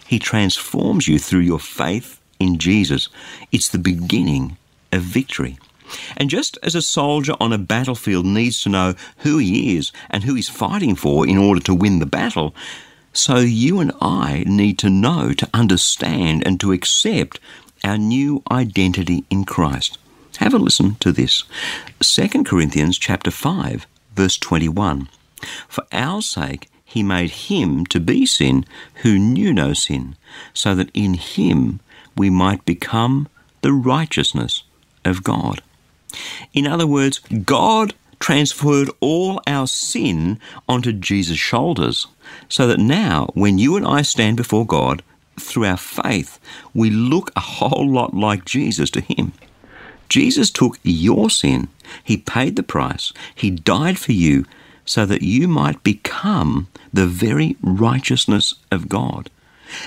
He 0.06 0.18
transforms 0.18 1.08
you 1.08 1.18
through 1.18 1.40
your 1.40 1.60
faith 1.60 2.20
in 2.38 2.58
Jesus. 2.58 3.08
It's 3.52 3.68
the 3.68 3.78
beginning 3.78 4.56
of 4.92 5.02
victory. 5.02 5.58
And 6.16 6.30
just 6.30 6.58
as 6.62 6.74
a 6.74 6.82
soldier 6.82 7.34
on 7.40 7.52
a 7.52 7.58
battlefield 7.58 8.24
needs 8.24 8.62
to 8.62 8.68
know 8.68 8.94
who 9.18 9.38
he 9.38 9.76
is 9.76 9.92
and 10.08 10.24
who 10.24 10.34
he's 10.34 10.48
fighting 10.48 10.94
for 10.94 11.26
in 11.26 11.36
order 11.36 11.60
to 11.62 11.74
win 11.74 11.98
the 11.98 12.06
battle, 12.06 12.54
so 13.12 13.38
you 13.38 13.80
and 13.80 13.92
I 14.00 14.44
need 14.46 14.78
to 14.80 14.90
know, 14.90 15.32
to 15.32 15.48
understand, 15.52 16.46
and 16.46 16.60
to 16.60 16.72
accept 16.72 17.40
our 17.82 17.98
new 17.98 18.42
identity 18.50 19.24
in 19.30 19.44
Christ. 19.44 19.98
Have 20.38 20.54
a 20.54 20.58
listen 20.58 20.94
to 20.96 21.12
this. 21.12 21.44
2 22.00 22.44
Corinthians 22.44 22.98
chapter 22.98 23.30
5 23.30 23.86
verse 24.14 24.38
21. 24.38 25.08
For 25.68 25.84
our 25.92 26.22
sake 26.22 26.68
he 26.84 27.02
made 27.02 27.30
him 27.30 27.86
to 27.86 28.00
be 28.00 28.26
sin 28.26 28.64
who 29.02 29.18
knew 29.18 29.52
no 29.52 29.72
sin, 29.72 30.16
so 30.52 30.74
that 30.74 30.90
in 30.92 31.14
him 31.14 31.80
we 32.16 32.30
might 32.30 32.64
become 32.64 33.28
the 33.62 33.72
righteousness 33.72 34.64
of 35.04 35.22
God. 35.22 35.62
In 36.52 36.66
other 36.66 36.86
words, 36.86 37.20
God 37.44 37.94
transferred 38.18 38.90
all 39.00 39.40
our 39.46 39.66
sin 39.66 40.38
onto 40.68 40.92
Jesus' 40.92 41.38
shoulders, 41.38 42.06
so 42.48 42.66
that 42.66 42.80
now, 42.80 43.30
when 43.34 43.58
you 43.58 43.76
and 43.76 43.86
I 43.86 44.02
stand 44.02 44.36
before 44.36 44.66
God, 44.66 45.02
through 45.38 45.64
our 45.64 45.76
faith, 45.76 46.38
we 46.74 46.90
look 46.90 47.30
a 47.34 47.40
whole 47.40 47.88
lot 47.88 48.14
like 48.14 48.44
Jesus 48.44 48.90
to 48.90 49.00
Him. 49.00 49.32
Jesus 50.10 50.50
took 50.50 50.78
your 50.82 51.30
sin, 51.30 51.68
He 52.04 52.18
paid 52.18 52.56
the 52.56 52.62
price, 52.62 53.12
He 53.34 53.50
died 53.50 53.98
for 53.98 54.12
you 54.12 54.44
so 54.84 55.06
that 55.06 55.22
you 55.22 55.48
might 55.48 55.82
become 55.82 56.68
the 56.92 57.06
very 57.06 57.56
righteousness 57.62 58.54
of 58.70 58.88
God. 58.88 59.30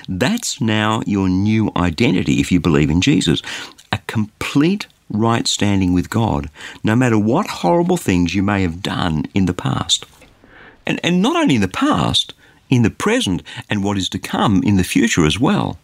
That's 0.07 0.61
now 0.61 1.01
your 1.05 1.27
new 1.27 1.71
identity 1.75 2.39
if 2.39 2.51
you 2.51 2.59
believe 2.59 2.89
in 2.89 3.01
Jesus. 3.01 3.41
A 3.91 3.99
complete 4.07 4.87
right 5.09 5.45
standing 5.45 5.93
with 5.93 6.09
God, 6.09 6.49
no 6.83 6.95
matter 6.95 7.19
what 7.19 7.47
horrible 7.47 7.97
things 7.97 8.33
you 8.33 8.43
may 8.43 8.61
have 8.61 8.81
done 8.81 9.25
in 9.33 9.45
the 9.45 9.53
past. 9.53 10.05
And, 10.85 10.99
and 11.03 11.21
not 11.21 11.35
only 11.35 11.55
in 11.55 11.61
the 11.61 11.67
past, 11.67 12.33
in 12.73 12.81
the 12.81 12.89
present 12.89 13.43
and 13.69 13.83
what 13.83 13.97
is 13.97 14.09
to 14.09 14.17
come 14.17 14.63
in 14.63 14.77
the 14.77 14.83
future 14.83 15.25
as 15.25 15.39
well. 15.39 15.77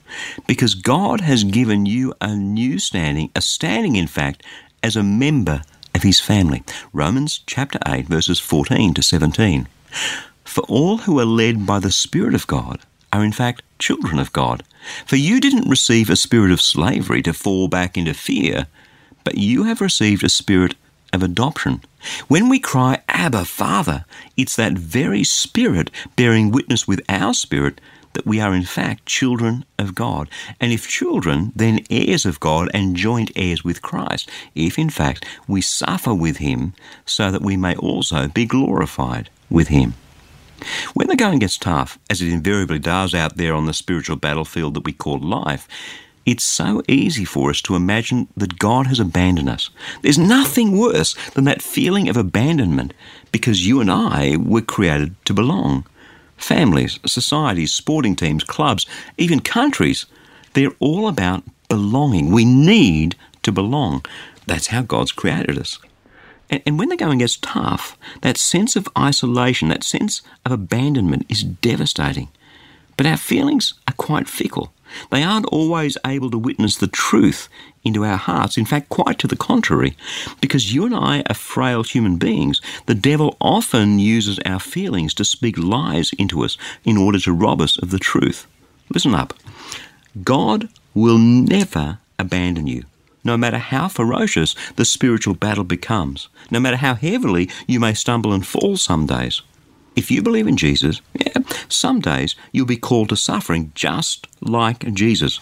Because 0.47 0.73
God 0.73 1.21
has 1.21 1.43
given 1.43 1.85
you 1.85 2.13
a 2.19 2.35
new 2.35 2.79
standing, 2.79 3.29
a 3.35 3.41
standing, 3.41 3.95
in 3.95 4.07
fact, 4.07 4.43
as 4.81 4.95
a 4.95 5.03
member 5.03 5.61
of 5.93 6.01
His 6.01 6.19
family. 6.19 6.63
Romans 6.91 7.41
chapter 7.45 7.79
8, 7.85 8.07
verses 8.07 8.39
14 8.39 8.95
to 8.95 9.03
17. 9.03 9.67
For 10.43 10.63
all 10.63 10.99
who 10.99 11.19
are 11.19 11.25
led 11.25 11.67
by 11.67 11.79
the 11.79 11.91
Spirit 11.91 12.33
of 12.33 12.47
God 12.47 12.79
are 13.13 13.23
in 13.23 13.31
fact 13.31 13.61
children 13.77 14.17
of 14.17 14.33
God. 14.33 14.63
For 15.05 15.15
you 15.15 15.39
didn't 15.39 15.69
receive 15.69 16.09
a 16.09 16.15
spirit 16.15 16.51
of 16.51 16.61
slavery 16.61 17.21
to 17.23 17.33
fall 17.33 17.67
back 17.67 17.97
into 17.97 18.13
fear, 18.13 18.67
but 19.23 19.37
you 19.37 19.65
have 19.65 19.81
received 19.81 20.23
a 20.23 20.29
spirit 20.29 20.75
of 21.13 21.23
adoption. 21.23 21.81
When 22.27 22.49
we 22.49 22.59
cry, 22.59 23.01
Abba, 23.09 23.45
Father, 23.45 24.05
it's 24.37 24.55
that 24.55 24.73
very 24.73 25.23
Spirit 25.23 25.91
bearing 26.15 26.51
witness 26.51 26.87
with 26.87 27.01
our 27.09 27.33
spirit 27.33 27.81
that 28.13 28.25
we 28.25 28.39
are 28.39 28.53
in 28.53 28.63
fact 28.63 29.05
children 29.05 29.65
of 29.77 29.95
God. 29.95 30.29
And 30.59 30.71
if 30.71 30.87
children, 30.87 31.51
then 31.55 31.85
heirs 31.89 32.25
of 32.25 32.39
God 32.39 32.69
and 32.73 32.95
joint 32.95 33.31
heirs 33.35 33.63
with 33.63 33.81
Christ, 33.81 34.29
if 34.55 34.79
in 34.79 34.89
fact 34.89 35.25
we 35.47 35.61
suffer 35.61 36.13
with 36.13 36.37
Him, 36.37 36.73
so 37.05 37.31
that 37.31 37.41
we 37.41 37.55
may 37.55 37.75
also 37.75 38.27
be 38.27 38.45
glorified 38.45 39.29
with 39.49 39.67
Him. 39.67 39.93
When 40.93 41.07
the 41.07 41.15
going 41.15 41.39
gets 41.39 41.57
tough, 41.57 41.97
as 42.09 42.21
it 42.21 42.29
invariably 42.29 42.79
does 42.79 43.13
out 43.13 43.37
there 43.37 43.53
on 43.53 43.65
the 43.65 43.73
spiritual 43.73 44.17
battlefield 44.17 44.73
that 44.73 44.83
we 44.83 44.91
call 44.91 45.19
life, 45.19 45.67
it's 46.29 46.43
so 46.43 46.83
easy 46.87 47.25
for 47.25 47.49
us 47.49 47.59
to 47.63 47.75
imagine 47.75 48.27
that 48.37 48.59
God 48.59 48.85
has 48.85 48.99
abandoned 48.99 49.49
us. 49.49 49.71
There's 50.03 50.19
nothing 50.19 50.77
worse 50.77 51.15
than 51.31 51.45
that 51.45 51.63
feeling 51.63 52.07
of 52.07 52.15
abandonment 52.15 52.93
because 53.31 53.65
you 53.65 53.81
and 53.81 53.89
I 53.89 54.37
were 54.37 54.61
created 54.61 55.15
to 55.25 55.33
belong. 55.33 55.87
Families, 56.37 56.99
societies, 57.03 57.71
sporting 57.71 58.15
teams, 58.15 58.43
clubs, 58.43 58.85
even 59.17 59.39
countries, 59.39 60.05
they're 60.53 60.75
all 60.79 61.07
about 61.07 61.43
belonging. 61.67 62.31
We 62.31 62.45
need 62.45 63.15
to 63.41 63.51
belong. 63.51 64.05
That's 64.45 64.67
how 64.67 64.83
God's 64.83 65.11
created 65.11 65.57
us. 65.57 65.79
And, 66.51 66.77
when 66.77 66.89
the 66.89 66.95
going 66.95 67.19
gets 67.19 67.37
tough, 67.37 67.97
that 68.21 68.37
sense 68.37 68.75
of 68.75 68.87
isolation, 68.95 69.69
that 69.69 69.83
sense 69.83 70.21
of 70.45 70.51
abandonment 70.51 71.25
is 71.27 71.43
devastating. 71.43 72.29
But 72.97 73.07
our 73.07 73.17
feelings 73.17 73.73
are 73.87 73.93
quite 73.93 74.27
fickle. 74.27 74.73
They 75.11 75.23
aren't 75.23 75.45
always 75.47 75.97
able 76.05 76.31
to 76.31 76.37
witness 76.37 76.75
the 76.75 76.87
truth 76.87 77.49
into 77.83 78.05
our 78.05 78.17
hearts. 78.17 78.57
In 78.57 78.65
fact, 78.65 78.89
quite 78.89 79.19
to 79.19 79.27
the 79.27 79.35
contrary. 79.35 79.95
Because 80.41 80.73
you 80.73 80.85
and 80.85 80.95
I 80.95 81.23
are 81.29 81.35
frail 81.35 81.83
human 81.83 82.17
beings, 82.17 82.61
the 82.85 82.95
devil 82.95 83.37
often 83.39 83.99
uses 83.99 84.39
our 84.45 84.59
feelings 84.59 85.13
to 85.15 85.25
speak 85.25 85.57
lies 85.57 86.11
into 86.13 86.43
us 86.43 86.57
in 86.83 86.97
order 86.97 87.19
to 87.19 87.33
rob 87.33 87.61
us 87.61 87.77
of 87.77 87.91
the 87.91 87.99
truth. 87.99 88.47
Listen 88.89 89.13
up. 89.13 89.33
God 90.23 90.69
will 90.93 91.17
never 91.17 91.99
abandon 92.17 92.67
you. 92.67 92.83
No 93.23 93.37
matter 93.37 93.57
how 93.57 93.87
ferocious 93.89 94.55
the 94.75 94.85
spiritual 94.85 95.35
battle 95.35 95.63
becomes, 95.63 96.29
no 96.49 96.59
matter 96.59 96.77
how 96.77 96.95
heavily 96.95 97.49
you 97.67 97.79
may 97.79 97.93
stumble 97.93 98.33
and 98.33 98.45
fall 98.45 98.77
some 98.77 99.05
days, 99.05 99.41
if 99.99 100.09
you 100.09 100.21
believe 100.21 100.47
in 100.47 100.55
Jesus, 100.55 101.01
yeah, 101.13 101.43
some 101.67 101.99
days 101.99 102.33
you'll 102.53 102.65
be 102.65 102.77
called 102.77 103.09
to 103.09 103.17
suffering 103.17 103.73
just 103.75 104.27
like 104.41 104.91
Jesus. 104.93 105.41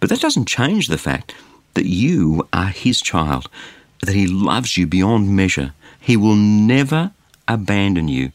But 0.00 0.10
that 0.10 0.20
doesn't 0.20 0.46
change 0.46 0.88
the 0.88 0.98
fact 0.98 1.34
that 1.72 1.86
you 1.86 2.46
are 2.52 2.66
His 2.66 3.00
child, 3.00 3.48
that 4.02 4.14
He 4.14 4.26
loves 4.26 4.76
you 4.76 4.86
beyond 4.86 5.34
measure. 5.34 5.72
He 5.98 6.14
will 6.14 6.36
never 6.36 7.12
abandon 7.48 8.06
you. 8.08 8.32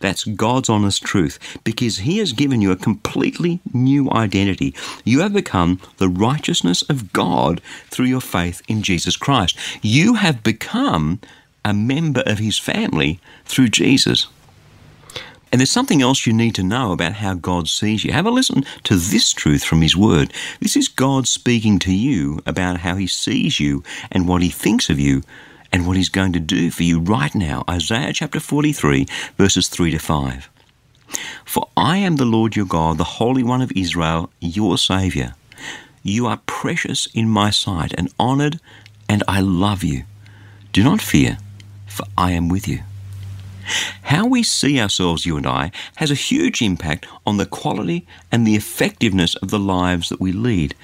That's 0.00 0.24
God's 0.24 0.68
honest 0.68 1.04
truth 1.04 1.38
because 1.62 1.98
He 1.98 2.18
has 2.18 2.32
given 2.32 2.60
you 2.60 2.72
a 2.72 2.76
completely 2.76 3.60
new 3.72 4.10
identity. 4.10 4.74
You 5.04 5.20
have 5.20 5.32
become 5.32 5.80
the 5.98 6.08
righteousness 6.08 6.82
of 6.90 7.12
God 7.12 7.60
through 7.88 8.06
your 8.06 8.20
faith 8.20 8.62
in 8.66 8.82
Jesus 8.82 9.16
Christ. 9.16 9.56
You 9.80 10.14
have 10.14 10.42
become 10.42 11.20
a 11.64 11.72
member 11.72 12.24
of 12.26 12.38
His 12.38 12.58
family 12.58 13.20
through 13.44 13.68
Jesus. 13.68 14.26
And 15.54 15.60
there's 15.60 15.70
something 15.70 16.02
else 16.02 16.26
you 16.26 16.32
need 16.32 16.56
to 16.56 16.64
know 16.64 16.90
about 16.90 17.12
how 17.12 17.34
God 17.34 17.68
sees 17.68 18.04
you. 18.04 18.12
Have 18.12 18.26
a 18.26 18.30
listen 18.32 18.64
to 18.82 18.96
this 18.96 19.32
truth 19.32 19.62
from 19.62 19.82
His 19.82 19.96
Word. 19.96 20.32
This 20.58 20.76
is 20.76 20.88
God 20.88 21.28
speaking 21.28 21.78
to 21.78 21.94
you 21.94 22.40
about 22.44 22.78
how 22.78 22.96
He 22.96 23.06
sees 23.06 23.60
you 23.60 23.84
and 24.10 24.26
what 24.26 24.42
He 24.42 24.48
thinks 24.48 24.90
of 24.90 24.98
you 24.98 25.22
and 25.70 25.86
what 25.86 25.96
He's 25.96 26.08
going 26.08 26.32
to 26.32 26.40
do 26.40 26.72
for 26.72 26.82
you 26.82 26.98
right 26.98 27.32
now. 27.36 27.62
Isaiah 27.70 28.12
chapter 28.12 28.40
43, 28.40 29.06
verses 29.38 29.68
3 29.68 29.92
to 29.92 29.98
5. 30.00 30.50
For 31.44 31.68
I 31.76 31.98
am 31.98 32.16
the 32.16 32.24
Lord 32.24 32.56
your 32.56 32.66
God, 32.66 32.98
the 32.98 33.04
Holy 33.04 33.44
One 33.44 33.62
of 33.62 33.70
Israel, 33.76 34.32
your 34.40 34.76
Saviour. 34.76 35.36
You 36.02 36.26
are 36.26 36.40
precious 36.46 37.06
in 37.14 37.28
my 37.28 37.50
sight 37.50 37.94
and 37.96 38.12
honoured, 38.18 38.58
and 39.08 39.22
I 39.28 39.38
love 39.38 39.84
you. 39.84 40.02
Do 40.72 40.82
not 40.82 41.00
fear, 41.00 41.38
for 41.86 42.06
I 42.18 42.32
am 42.32 42.48
with 42.48 42.66
you. 42.66 42.80
How 44.02 44.26
we 44.26 44.42
see 44.42 44.80
ourselves, 44.80 45.26
you 45.26 45.36
and 45.36 45.46
I, 45.46 45.70
has 45.96 46.10
a 46.10 46.14
huge 46.14 46.62
impact 46.62 47.06
on 47.26 47.36
the 47.36 47.46
quality 47.46 48.06
and 48.30 48.46
the 48.46 48.56
effectiveness 48.56 49.34
of 49.36 49.50
the 49.50 49.58
lives 49.58 50.08
that 50.08 50.20
we 50.20 50.32
lead. 50.32 50.74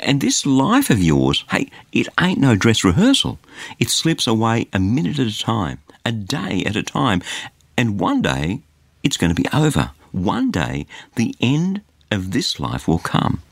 And 0.00 0.20
this 0.20 0.44
life 0.44 0.90
of 0.90 1.02
yours, 1.02 1.44
hey, 1.50 1.70
it 1.92 2.08
ain't 2.20 2.40
no 2.40 2.56
dress 2.56 2.82
rehearsal. 2.82 3.38
It 3.78 3.90
slips 3.90 4.26
away 4.26 4.68
a 4.72 4.80
minute 4.80 5.18
at 5.18 5.28
a 5.28 5.38
time, 5.38 5.78
a 6.04 6.12
day 6.12 6.64
at 6.64 6.76
a 6.76 6.82
time, 6.82 7.22
and 7.76 8.00
one 8.00 8.22
day 8.22 8.62
it's 9.02 9.16
going 9.16 9.34
to 9.34 9.40
be 9.40 9.48
over. 9.52 9.90
One 10.10 10.50
day 10.50 10.86
the 11.16 11.34
end 11.40 11.82
of 12.10 12.32
this 12.32 12.60
life 12.60 12.86
will 12.86 12.98
come. 12.98 13.42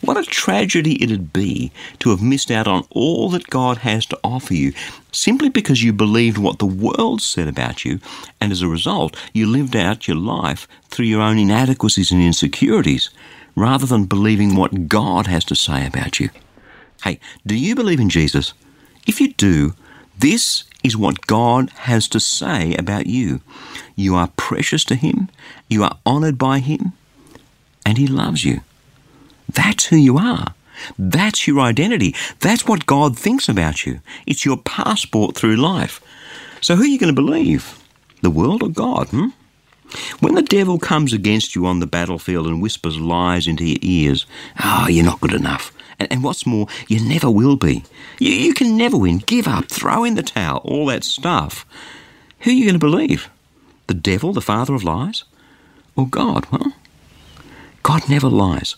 What 0.00 0.16
a 0.16 0.22
tragedy 0.24 1.02
it'd 1.02 1.32
be 1.32 1.72
to 2.00 2.10
have 2.10 2.22
missed 2.22 2.50
out 2.50 2.66
on 2.66 2.86
all 2.90 3.30
that 3.30 3.50
God 3.50 3.78
has 3.78 4.06
to 4.06 4.18
offer 4.22 4.54
you 4.54 4.72
simply 5.12 5.48
because 5.48 5.82
you 5.82 5.92
believed 5.92 6.38
what 6.38 6.58
the 6.58 6.66
world 6.66 7.22
said 7.22 7.48
about 7.48 7.84
you, 7.84 8.00
and 8.40 8.52
as 8.52 8.62
a 8.62 8.68
result, 8.68 9.16
you 9.32 9.46
lived 9.46 9.76
out 9.76 10.08
your 10.08 10.16
life 10.16 10.68
through 10.88 11.06
your 11.06 11.22
own 11.22 11.38
inadequacies 11.38 12.12
and 12.12 12.22
insecurities 12.22 13.10
rather 13.54 13.86
than 13.86 14.04
believing 14.04 14.54
what 14.54 14.88
God 14.88 15.26
has 15.26 15.44
to 15.46 15.54
say 15.54 15.86
about 15.86 16.20
you. 16.20 16.30
Hey, 17.02 17.18
do 17.46 17.56
you 17.56 17.74
believe 17.74 18.00
in 18.00 18.10
Jesus? 18.10 18.54
If 19.06 19.20
you 19.20 19.32
do, 19.32 19.74
this 20.18 20.64
is 20.84 20.96
what 20.96 21.26
God 21.26 21.70
has 21.70 22.08
to 22.08 22.20
say 22.20 22.74
about 22.74 23.06
you. 23.06 23.40
You 23.96 24.14
are 24.14 24.32
precious 24.36 24.84
to 24.86 24.94
Him, 24.94 25.28
you 25.68 25.82
are 25.82 25.98
honoured 26.06 26.38
by 26.38 26.60
Him, 26.60 26.92
and 27.84 27.98
He 27.98 28.06
loves 28.06 28.44
you. 28.44 28.60
That's 29.48 29.86
who 29.86 29.96
you 29.96 30.18
are. 30.18 30.54
That's 30.98 31.46
your 31.46 31.60
identity. 31.60 32.14
That's 32.40 32.66
what 32.66 32.86
God 32.86 33.18
thinks 33.18 33.48
about 33.48 33.84
you. 33.86 34.00
It's 34.26 34.44
your 34.44 34.56
passport 34.56 35.36
through 35.36 35.56
life. 35.56 36.00
So 36.60 36.76
who 36.76 36.82
are 36.82 36.86
you 36.86 36.98
going 36.98 37.14
to 37.14 37.20
believe? 37.20 37.82
The 38.22 38.30
world 38.30 38.62
or 38.62 38.68
God? 38.68 39.08
Hmm? 39.08 39.28
When 40.20 40.34
the 40.34 40.42
devil 40.42 40.78
comes 40.78 41.12
against 41.12 41.54
you 41.54 41.66
on 41.66 41.80
the 41.80 41.86
battlefield 41.86 42.46
and 42.46 42.60
whispers 42.60 43.00
lies 43.00 43.46
into 43.46 43.64
your 43.64 43.78
ears, 43.80 44.26
oh, 44.62 44.86
you're 44.88 45.04
not 45.04 45.20
good 45.20 45.32
enough. 45.32 45.72
And, 45.98 46.12
and 46.12 46.22
what's 46.22 46.46
more, 46.46 46.66
you 46.88 47.00
never 47.00 47.30
will 47.30 47.56
be. 47.56 47.84
You, 48.18 48.32
you 48.32 48.54
can 48.54 48.76
never 48.76 48.98
win. 48.98 49.18
Give 49.18 49.48
up. 49.48 49.66
Throw 49.66 50.04
in 50.04 50.14
the 50.14 50.22
towel. 50.22 50.58
All 50.58 50.86
that 50.86 51.04
stuff. 51.04 51.64
Who 52.40 52.50
are 52.50 52.54
you 52.54 52.64
going 52.64 52.74
to 52.74 52.78
believe? 52.78 53.30
The 53.86 53.94
devil, 53.94 54.32
the 54.32 54.42
father 54.42 54.74
of 54.74 54.84
lies? 54.84 55.24
Or 55.96 56.06
God? 56.06 56.46
Well, 56.52 56.74
God 57.82 58.08
never 58.08 58.28
lies 58.28 58.76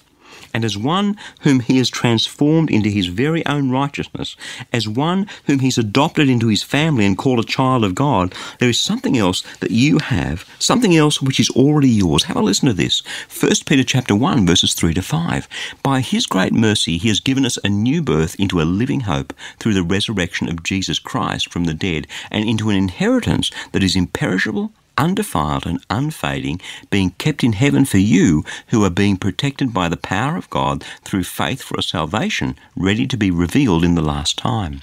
and 0.53 0.65
as 0.65 0.77
one 0.77 1.17
whom 1.41 1.61
he 1.61 1.79
has 1.79 1.91
transformed 1.91 2.71
into 2.71 2.89
his 2.89 3.07
very 3.07 3.45
own 3.47 3.71
righteousness, 3.71 4.37
as 4.73 4.89
one 4.89 5.27
whom 5.47 5.61
he's 5.61 5.79
adopted 5.79 6.29
into 6.29 6.49
his 6.49 6.63
family 6.63 7.07
and 7.07 7.19
called 7.19 7.39
a 7.39 7.45
child 7.45 7.85
of 7.85 7.95
God, 7.95 8.35
there 8.59 8.69
is 8.69 8.81
something 8.81 9.17
else 9.17 9.43
that 9.61 9.71
you 9.71 9.99
have, 9.99 10.45
something 10.59 10.97
else 10.97 11.21
which 11.21 11.41
is 11.41 11.51
already 11.51 11.89
yours. 11.89 12.25
Have 12.25 12.37
a 12.37 12.41
listen 12.41 12.69
to 12.69 12.75
this. 12.75 13.03
1 13.29 13.53
Peter 13.67 13.85
chapter 13.85 14.15
1 14.15 14.47
verses 14.47 14.75
3 14.75 14.95
to 14.95 15.03
5. 15.03 15.49
By 15.83 16.01
his 16.01 16.27
great 16.27 16.53
mercy 16.53 16.99
he 16.99 17.09
has 17.09 17.21
given 17.21 17.45
us 17.45 17.59
a 17.65 17.69
new 17.69 18.03
birth 18.03 18.35
into 18.39 18.61
a 18.61 18.63
living 18.63 19.01
hope 19.01 19.33
through 19.59 19.75
the 19.75 19.83
resurrection 19.83 20.49
of 20.49 20.63
Jesus 20.63 20.99
Christ 20.99 21.53
from 21.53 21.65
the 21.65 21.75
dead 21.75 22.07
and 22.31 22.49
into 22.49 22.71
an 22.71 22.77
inheritance 22.77 23.51
that 23.73 23.83
is 23.83 23.97
imperishable 23.97 24.73
undefiled 25.01 25.67
and 25.67 25.83
unfading, 25.89 26.61
being 26.91 27.11
kept 27.13 27.43
in 27.43 27.55
heaven 27.55 27.87
for 27.87 27.99
you 27.99 28.45
who 28.69 28.85
are 28.85 28.91
being 28.91 29.17
protected 29.17 29.73
by 29.73 29.89
the 29.89 29.97
power 29.97 30.37
of 30.37 30.51
God 30.51 30.85
through 31.03 31.25
faith 31.25 31.63
for 31.63 31.77
a 31.79 31.83
salvation 31.83 32.55
ready 32.77 33.07
to 33.07 33.17
be 33.17 33.31
revealed 33.31 33.83
in 33.83 33.95
the 33.95 34.03
last 34.03 34.37
time. 34.37 34.83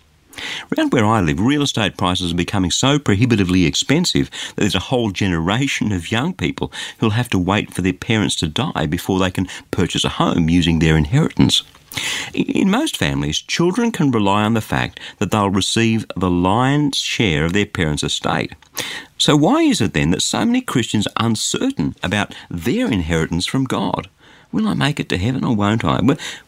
Around 0.71 0.91
where 0.93 1.05
I 1.05 1.21
live, 1.21 1.39
real 1.39 1.63
estate 1.63 1.97
prices 1.97 2.31
are 2.31 2.35
becoming 2.35 2.71
so 2.71 2.99
prohibitively 2.99 3.65
expensive 3.65 4.29
that 4.29 4.61
there's 4.61 4.75
a 4.75 4.89
whole 4.91 5.11
generation 5.11 5.91
of 5.91 6.11
young 6.11 6.33
people 6.33 6.71
who'll 6.97 7.11
have 7.11 7.29
to 7.29 7.39
wait 7.39 7.73
for 7.73 7.81
their 7.81 7.93
parents 7.93 8.35
to 8.37 8.47
die 8.47 8.85
before 8.87 9.19
they 9.19 9.31
can 9.31 9.47
purchase 9.71 10.03
a 10.03 10.09
home 10.09 10.49
using 10.49 10.79
their 10.79 10.97
inheritance. 10.97 11.63
In 12.33 12.69
most 12.69 12.97
families, 12.97 13.39
children 13.39 13.91
can 13.91 14.11
rely 14.11 14.43
on 14.43 14.53
the 14.53 14.61
fact 14.61 14.99
that 15.19 15.31
they'll 15.31 15.49
receive 15.49 16.05
the 16.15 16.29
lion's 16.29 16.97
share 16.97 17.45
of 17.45 17.53
their 17.53 17.65
parents' 17.65 18.03
estate. 18.03 18.53
So, 19.17 19.35
why 19.35 19.61
is 19.61 19.81
it 19.81 19.93
then 19.93 20.11
that 20.11 20.21
so 20.21 20.45
many 20.45 20.61
Christians 20.61 21.07
are 21.07 21.25
uncertain 21.25 21.95
about 22.03 22.35
their 22.49 22.91
inheritance 22.91 23.45
from 23.45 23.63
God? 23.63 24.07
Will 24.51 24.67
I 24.67 24.73
make 24.73 24.99
it 24.99 25.09
to 25.09 25.17
heaven 25.17 25.43
or 25.43 25.55
won't 25.55 25.83
I? 25.83 25.99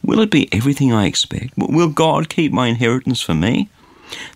Will 0.02 0.20
it 0.20 0.30
be 0.30 0.52
everything 0.52 0.92
I 0.92 1.06
expect? 1.06 1.54
Will 1.56 1.88
God 1.88 2.28
keep 2.28 2.52
my 2.52 2.68
inheritance 2.68 3.20
for 3.20 3.34
me? 3.34 3.68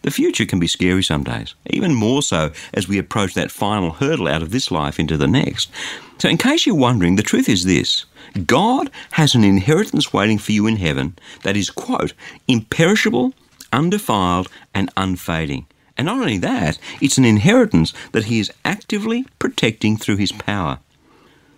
The 0.02 0.10
future 0.10 0.46
can 0.46 0.60
be 0.60 0.68
scary 0.68 1.02
some 1.02 1.24
days, 1.24 1.54
even 1.66 1.94
more 1.94 2.22
so 2.22 2.52
as 2.72 2.86
we 2.86 2.98
approach 2.98 3.34
that 3.34 3.50
final 3.50 3.92
hurdle 3.92 4.28
out 4.28 4.42
of 4.42 4.50
this 4.50 4.70
life 4.70 5.00
into 5.00 5.16
the 5.16 5.26
next. 5.26 5.70
So, 6.18 6.28
in 6.28 6.38
case 6.38 6.66
you're 6.66 6.76
wondering, 6.76 7.16
the 7.16 7.22
truth 7.22 7.48
is 7.48 7.64
this 7.64 8.04
God 8.46 8.90
has 9.12 9.34
an 9.34 9.44
inheritance 9.44 10.12
waiting 10.12 10.38
for 10.38 10.52
you 10.52 10.66
in 10.66 10.76
heaven 10.76 11.16
that 11.44 11.56
is, 11.56 11.70
quote, 11.70 12.14
imperishable, 12.48 13.32
undefiled, 13.72 14.48
and 14.74 14.90
unfading. 14.96 15.66
And 15.96 16.06
not 16.06 16.18
only 16.18 16.38
that, 16.38 16.78
it's 17.00 17.18
an 17.18 17.24
inheritance 17.24 17.92
that 18.12 18.24
He 18.24 18.40
is 18.40 18.52
actively 18.64 19.24
protecting 19.38 19.96
through 19.96 20.16
His 20.16 20.32
power. 20.32 20.80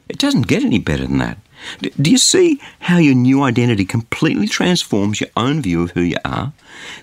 It 0.08 0.18
doesn't 0.18 0.46
get 0.46 0.62
any 0.62 0.78
better 0.78 1.06
than 1.06 1.18
that. 1.18 1.38
Do 1.80 2.10
you 2.10 2.18
see 2.18 2.60
how 2.80 2.98
your 2.98 3.14
new 3.14 3.42
identity 3.42 3.84
completely 3.84 4.46
transforms 4.46 5.20
your 5.20 5.30
own 5.36 5.62
view 5.62 5.82
of 5.82 5.90
who 5.92 6.00
you 6.00 6.16
are? 6.24 6.52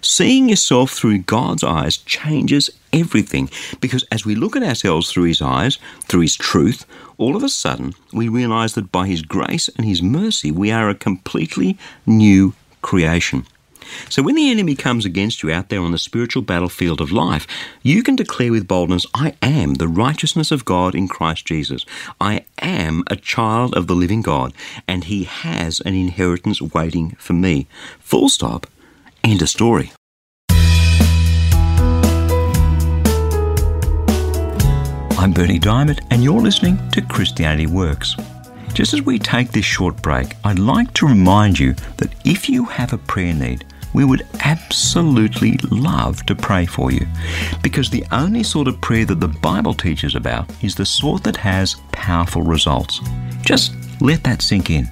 Seeing 0.01 0.49
yourself 0.49 0.91
through 0.91 1.19
God's 1.19 1.63
eyes 1.63 1.97
changes 1.97 2.69
everything 2.91 3.49
because 3.81 4.03
as 4.11 4.25
we 4.25 4.35
look 4.35 4.55
at 4.55 4.63
ourselves 4.63 5.11
through 5.11 5.25
His 5.25 5.41
eyes, 5.41 5.77
through 6.03 6.21
His 6.21 6.35
truth, 6.35 6.85
all 7.17 7.35
of 7.35 7.43
a 7.43 7.49
sudden 7.49 7.93
we 8.11 8.29
realize 8.29 8.73
that 8.73 8.91
by 8.91 9.07
His 9.07 9.21
grace 9.21 9.69
and 9.69 9.85
His 9.85 10.01
mercy 10.01 10.51
we 10.51 10.71
are 10.71 10.89
a 10.89 10.95
completely 10.95 11.77
new 12.05 12.53
creation. 12.81 13.45
So 14.09 14.21
when 14.21 14.35
the 14.35 14.49
enemy 14.49 14.75
comes 14.75 15.05
against 15.05 15.43
you 15.43 15.51
out 15.51 15.69
there 15.69 15.81
on 15.81 15.91
the 15.91 15.97
spiritual 15.97 16.41
battlefield 16.41 17.01
of 17.01 17.11
life, 17.11 17.47
you 17.81 18.03
can 18.03 18.15
declare 18.15 18.51
with 18.51 18.67
boldness, 18.67 19.05
I 19.13 19.35
am 19.41 19.75
the 19.75 19.87
righteousness 19.87 20.51
of 20.51 20.65
God 20.65 20.95
in 20.95 21.07
Christ 21.07 21.45
Jesus. 21.45 21.85
I 22.19 22.45
am 22.59 23.03
a 23.07 23.15
child 23.15 23.75
of 23.75 23.87
the 23.87 23.95
living 23.95 24.21
God, 24.21 24.53
and 24.87 25.05
He 25.05 25.23
has 25.23 25.79
an 25.81 25.95
inheritance 25.95 26.61
waiting 26.61 27.11
for 27.11 27.33
me. 27.33 27.67
Full 27.99 28.29
stop. 28.29 28.67
End 29.23 29.41
of 29.41 29.49
story. 29.49 29.91
I'm 35.23 35.31
Bernie 35.31 35.57
Dymet, 35.57 36.05
and 36.11 36.21
you're 36.21 36.41
listening 36.41 36.77
to 36.89 37.01
Christianity 37.01 37.65
Works. 37.65 38.17
Just 38.73 38.93
as 38.93 39.01
we 39.03 39.17
take 39.17 39.51
this 39.51 39.63
short 39.63 40.01
break, 40.01 40.33
I'd 40.43 40.59
like 40.59 40.93
to 40.95 41.07
remind 41.07 41.57
you 41.57 41.75
that 41.97 42.13
if 42.25 42.49
you 42.49 42.65
have 42.65 42.91
a 42.91 42.97
prayer 42.97 43.33
need, 43.33 43.63
we 43.93 44.05
would 44.05 44.27
absolutely 44.41 45.57
love 45.69 46.25
to 46.25 46.35
pray 46.35 46.65
for 46.65 46.91
you. 46.91 47.05
Because 47.61 47.89
the 47.89 48.05
only 48.11 48.43
sort 48.43 48.67
of 48.67 48.81
prayer 48.81 49.05
that 49.05 49.19
the 49.19 49.27
Bible 49.27 49.73
teaches 49.73 50.15
about 50.15 50.49
is 50.61 50.75
the 50.75 50.85
sort 50.85 51.23
that 51.23 51.37
has 51.37 51.75
powerful 51.91 52.41
results. 52.41 52.99
Just 53.43 53.73
let 54.01 54.23
that 54.23 54.41
sink 54.41 54.69
in. 54.69 54.89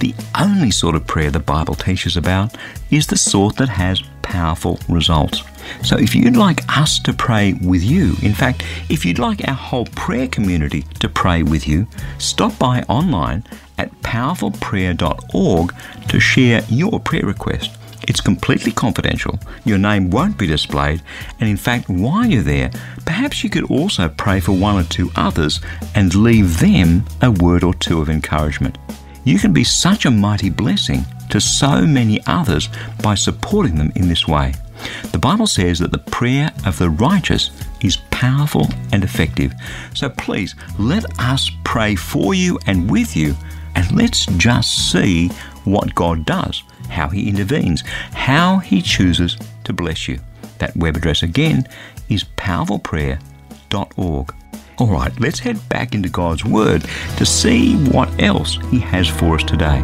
The 0.00 0.14
only 0.38 0.70
sort 0.70 0.94
of 0.94 1.06
prayer 1.06 1.30
the 1.30 1.40
Bible 1.40 1.74
teaches 1.74 2.16
about 2.16 2.56
is 2.90 3.06
the 3.06 3.18
sort 3.18 3.56
that 3.56 3.68
has 3.68 4.02
powerful 4.22 4.78
results. 4.88 5.42
So 5.82 5.98
if 5.98 6.14
you'd 6.14 6.36
like 6.36 6.62
us 6.74 6.98
to 7.00 7.12
pray 7.12 7.52
with 7.52 7.82
you, 7.82 8.14
in 8.22 8.32
fact, 8.32 8.64
if 8.88 9.04
you'd 9.04 9.18
like 9.18 9.46
our 9.46 9.54
whole 9.54 9.86
prayer 9.86 10.26
community 10.26 10.82
to 11.00 11.08
pray 11.08 11.42
with 11.42 11.68
you, 11.68 11.86
stop 12.18 12.58
by 12.58 12.82
online 12.88 13.44
at 13.76 13.92
powerfulprayer.org 14.02 15.74
to 16.08 16.20
share 16.20 16.64
your 16.68 16.98
prayer 17.00 17.26
request. 17.26 17.70
It's 18.08 18.20
completely 18.20 18.72
confidential. 18.72 19.38
Your 19.64 19.78
name 19.78 20.10
won't 20.10 20.38
be 20.38 20.46
displayed. 20.46 21.02
And 21.38 21.48
in 21.48 21.56
fact, 21.56 21.88
while 21.88 22.26
you're 22.26 22.42
there, 22.42 22.70
perhaps 23.04 23.44
you 23.44 23.50
could 23.50 23.70
also 23.70 24.08
pray 24.08 24.40
for 24.40 24.52
one 24.52 24.76
or 24.76 24.88
two 24.88 25.10
others 25.16 25.60
and 25.94 26.14
leave 26.14 26.58
them 26.58 27.04
a 27.22 27.30
word 27.30 27.62
or 27.62 27.74
two 27.74 28.00
of 28.00 28.08
encouragement. 28.08 28.78
You 29.24 29.38
can 29.38 29.52
be 29.52 29.64
such 29.64 30.06
a 30.06 30.10
mighty 30.10 30.50
blessing 30.50 31.04
to 31.28 31.40
so 31.40 31.82
many 31.82 32.20
others 32.26 32.68
by 33.02 33.14
supporting 33.14 33.76
them 33.76 33.92
in 33.94 34.08
this 34.08 34.26
way. 34.26 34.54
The 35.12 35.18
Bible 35.18 35.46
says 35.46 35.78
that 35.80 35.92
the 35.92 35.98
prayer 35.98 36.50
of 36.64 36.78
the 36.78 36.90
righteous 36.90 37.50
is 37.82 37.98
powerful 38.10 38.66
and 38.92 39.04
effective. 39.04 39.52
So 39.94 40.08
please 40.08 40.54
let 40.78 41.04
us 41.20 41.50
pray 41.64 41.96
for 41.96 42.34
you 42.34 42.58
and 42.66 42.90
with 42.90 43.14
you, 43.14 43.36
and 43.74 43.90
let's 43.92 44.26
just 44.26 44.90
see 44.90 45.28
what 45.64 45.94
God 45.94 46.24
does, 46.24 46.62
how 46.90 47.08
He 47.08 47.28
intervenes, 47.28 47.82
how 48.12 48.58
He 48.58 48.82
chooses 48.82 49.36
to 49.64 49.72
bless 49.72 50.08
you. 50.08 50.20
That 50.58 50.76
web 50.76 50.96
address 50.96 51.22
again 51.22 51.66
is 52.08 52.24
powerfulprayer.org. 52.36 54.34
All 54.78 54.86
right, 54.86 55.20
let's 55.20 55.38
head 55.38 55.68
back 55.68 55.94
into 55.94 56.08
God's 56.08 56.44
Word 56.44 56.84
to 57.16 57.26
see 57.26 57.76
what 57.90 58.08
else 58.22 58.58
He 58.70 58.78
has 58.80 59.08
for 59.08 59.34
us 59.34 59.44
today. 59.44 59.82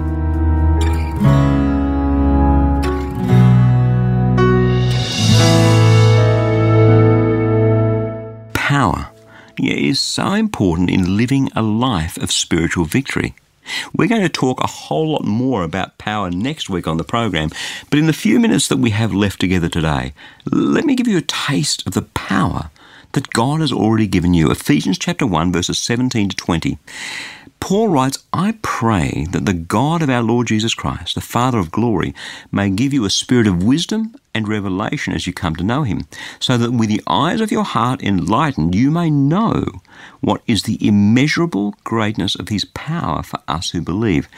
Power 8.55 9.09
is 9.59 10.01
so 10.01 10.33
important 10.33 10.91
in 10.91 11.17
living 11.17 11.49
a 11.55 11.63
life 11.63 12.17
of 12.19 12.33
spiritual 12.33 12.85
victory. 12.85 13.35
We're 13.95 14.09
going 14.09 14.23
to 14.23 14.29
talk 14.29 14.61
a 14.61 14.67
whole 14.67 15.13
lot 15.13 15.25
more 15.25 15.63
about 15.63 15.99
power 15.99 16.31
next 16.31 16.69
week 16.71 16.87
on 16.87 16.97
the 16.97 17.05
program, 17.05 17.51
but 17.91 17.99
in 17.99 18.07
the 18.07 18.13
few 18.13 18.41
minutes 18.41 18.69
that 18.69 18.79
we 18.79 18.91
have 18.91 19.13
left 19.13 19.41
together 19.41 19.69
today, 19.69 20.13
let 20.51 20.85
me 20.85 20.95
give 20.95 21.09
you 21.09 21.19
a 21.19 21.23
taste 21.23 21.87
of 21.87 21.95
the 21.95 22.03
power 22.03 22.71
that 23.13 23.31
God 23.31 23.61
has 23.61 23.73
already 23.73 24.07
given 24.07 24.35
you. 24.35 24.51
Ephesians 24.51 24.99
chapter 24.99 25.27
1 25.27 25.53
verses 25.53 25.79
17 25.79 26.29
to 26.31 26.37
20. 26.37 26.79
Paul 27.61 27.89
writes, 27.89 28.23
I 28.33 28.59
pray 28.63 29.27
that 29.31 29.47
the 29.47 29.55
God 29.55 30.03
of 30.03 30.11
our 30.11 30.23
Lord 30.23 30.47
Jesus 30.47 30.75
Christ, 30.75 31.15
the 31.15 31.21
Father 31.21 31.59
of 31.59 31.71
glory, 31.71 32.15
may 32.53 32.71
give 32.71 32.93
you 32.93 33.05
a 33.05 33.11
spirit 33.11 33.47
of 33.47 33.63
wisdom 33.63 34.15
and 34.37 34.47
revelation 34.47 35.15
as 35.15 35.27
you 35.27 35.33
come 35.33 35.57
to 35.57 35.65
know 35.65 35.83
him, 35.83 36.07
so 36.39 36.59
that 36.59 36.73
with 36.73 36.91
the 36.91 37.03
eyes 37.07 37.41
of 37.41 37.51
your 37.51 37.65
heart 37.65 38.03
enlightened, 38.03 38.75
you 38.75 38.91
may 38.91 39.11
know 39.11 39.65
what 40.21 40.43
is 40.47 40.63
the 40.63 40.79
immeasurable 40.87 41.75
greatness 41.85 42.35
of 42.35 42.51
his 42.51 42.67
power 42.67 43.23
for 43.23 43.41
us 43.49 43.71
who 43.71 43.81
believe. 43.81 44.29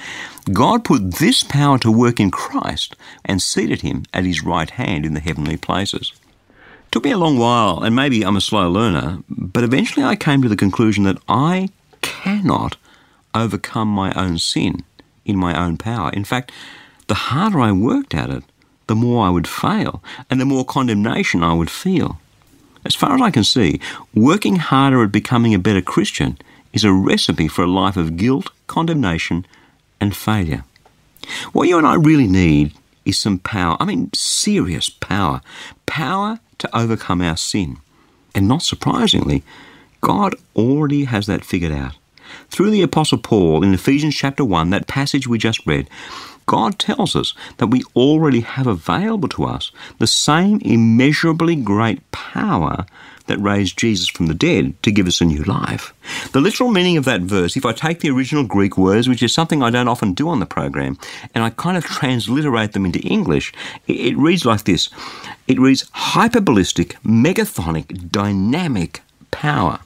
God 0.53 0.85
put 0.85 1.17
this 1.17 1.43
power 1.43 1.79
to 1.81 1.91
work 1.91 2.21
in 2.21 2.31
Christ 2.31 2.95
and 3.25 3.43
seated 3.43 3.81
him 3.81 4.05
at 4.15 4.25
his 4.25 4.45
right 4.45 4.71
hand 4.71 5.05
in 5.05 5.15
the 5.15 5.21
heavenly 5.21 5.57
places. 5.57 6.13
Took 6.91 7.05
me 7.05 7.11
a 7.11 7.19
long 7.19 7.37
while, 7.37 7.83
and 7.83 7.95
maybe 7.95 8.25
I'm 8.25 8.37
a 8.37 8.41
slow 8.41 8.71
learner, 8.71 9.19
but 9.29 9.65
eventually 9.65 10.07
I 10.07 10.17
came 10.17 10.43
to 10.43 10.49
the 10.49 10.57
conclusion 10.57 11.05
that 11.05 11.19
I 11.29 11.71
cannot 12.01 12.77
overcome 13.35 13.89
my 13.89 14.13
own 14.15 14.39
sin 14.39 14.85
in 15.25 15.37
my 15.37 15.59
own 15.61 15.77
power. 15.77 16.11
In 16.11 16.25
fact, 16.25 16.53
the 17.09 17.15
harder 17.15 17.61
I 17.61 17.73
worked 17.73 18.15
at 18.15 18.31
it, 18.31 18.45
the 18.89 18.97
more 18.97 19.25
I 19.25 19.31
would 19.31 19.47
fail 19.47 20.03
and 20.29 20.41
the 20.41 20.45
more 20.45 20.65
condemnation 20.65 21.43
I 21.43 21.55
would 21.55 21.71
feel. 21.71 22.21
As 22.85 22.95
far 22.95 23.15
as 23.15 23.21
I 23.21 23.31
can 23.31 23.45
see, 23.45 23.81
working 24.15 24.57
harder 24.57 25.03
at 25.03 25.13
becoming 25.13 25.55
a 25.55 25.59
better 25.59 25.83
Christian 25.83 26.39
is 26.73 26.85
a 26.85 26.93
recipe 26.93 27.49
for 27.49 27.63
a 27.63 27.67
life 27.67 27.97
of 27.97 28.17
guilt, 28.17 28.51
condemnation, 28.67 29.47
and 30.01 30.17
failure. 30.17 30.65
What 31.53 31.69
you 31.69 31.79
and 31.79 31.87
I 31.87 31.95
really 31.95 32.27
need 32.27 32.73
is 33.05 33.19
some 33.19 33.39
power. 33.39 33.77
I 33.81 33.85
mean, 33.85 34.11
serious 34.15 34.89
power. 34.89 35.41
Power 35.87 36.41
to 36.59 36.77
overcome 36.77 37.21
our 37.21 37.37
sin. 37.37 37.79
And 38.35 38.49
not 38.49 38.63
surprisingly, 38.63 39.43
God 40.01 40.35
already 40.55 41.05
has 41.05 41.27
that 41.27 41.45
figured 41.45 41.73
out. 41.73 41.97
Through 42.51 42.71
the 42.71 42.83
Apostle 42.83 43.19
Paul 43.19 43.63
in 43.65 43.75
Ephesians 43.75 44.15
chapter 44.15 44.45
1, 44.45 44.71
that 44.71 44.87
passage 44.87 45.27
we 45.27 45.39
just 45.39 45.67
read, 45.67 45.89
God 46.49 46.79
tells 46.79 47.15
us 47.15 47.35
that 47.59 47.67
we 47.67 47.85
already 47.95 48.41
have 48.41 48.67
available 48.67 49.29
to 49.29 49.45
us 49.45 49.71
the 49.99 50.07
same 50.07 50.61
immeasurably 50.63 51.55
great 51.55 52.11
power 52.11 52.87
that 53.27 53.39
raised 53.39 53.77
Jesus 53.77 54.09
from 54.09 54.29
the 54.29 54.35
dead 54.35 54.83
to 54.83 54.91
give 54.91 55.07
us 55.07 55.21
a 55.21 55.27
new 55.27 55.43
life. 55.45 55.93
The 56.33 56.41
literal 56.41 56.71
meaning 56.71 56.97
of 56.97 57.05
that 57.05 57.21
verse, 57.21 57.55
if 57.55 57.67
I 57.67 57.73
take 57.73 58.01
the 58.01 58.09
original 58.09 58.45
Greek 58.45 58.79
words, 58.79 59.11
which 59.11 59.23
is 59.23 59.35
something 59.35 59.63
I 59.63 59.69
don't 59.69 59.89
often 59.89 60.15
do 60.15 60.31
on 60.31 60.41
the 60.41 60.47
program, 60.47 60.97
and 61.35 61.45
I 61.45 61.51
kind 61.51 61.77
of 61.77 61.85
transliterate 61.85 62.73
them 62.73 62.87
into 62.87 63.01
English, 63.01 63.53
it, 63.87 64.17
reads 64.17 64.47
like 64.47 64.65
this 64.65 64.89
It 65.47 65.61
reads 65.61 65.85
hyperbolistic, 65.91 66.97
megathonic, 67.05 68.11
dynamic 68.11 69.03
power. 69.31 69.81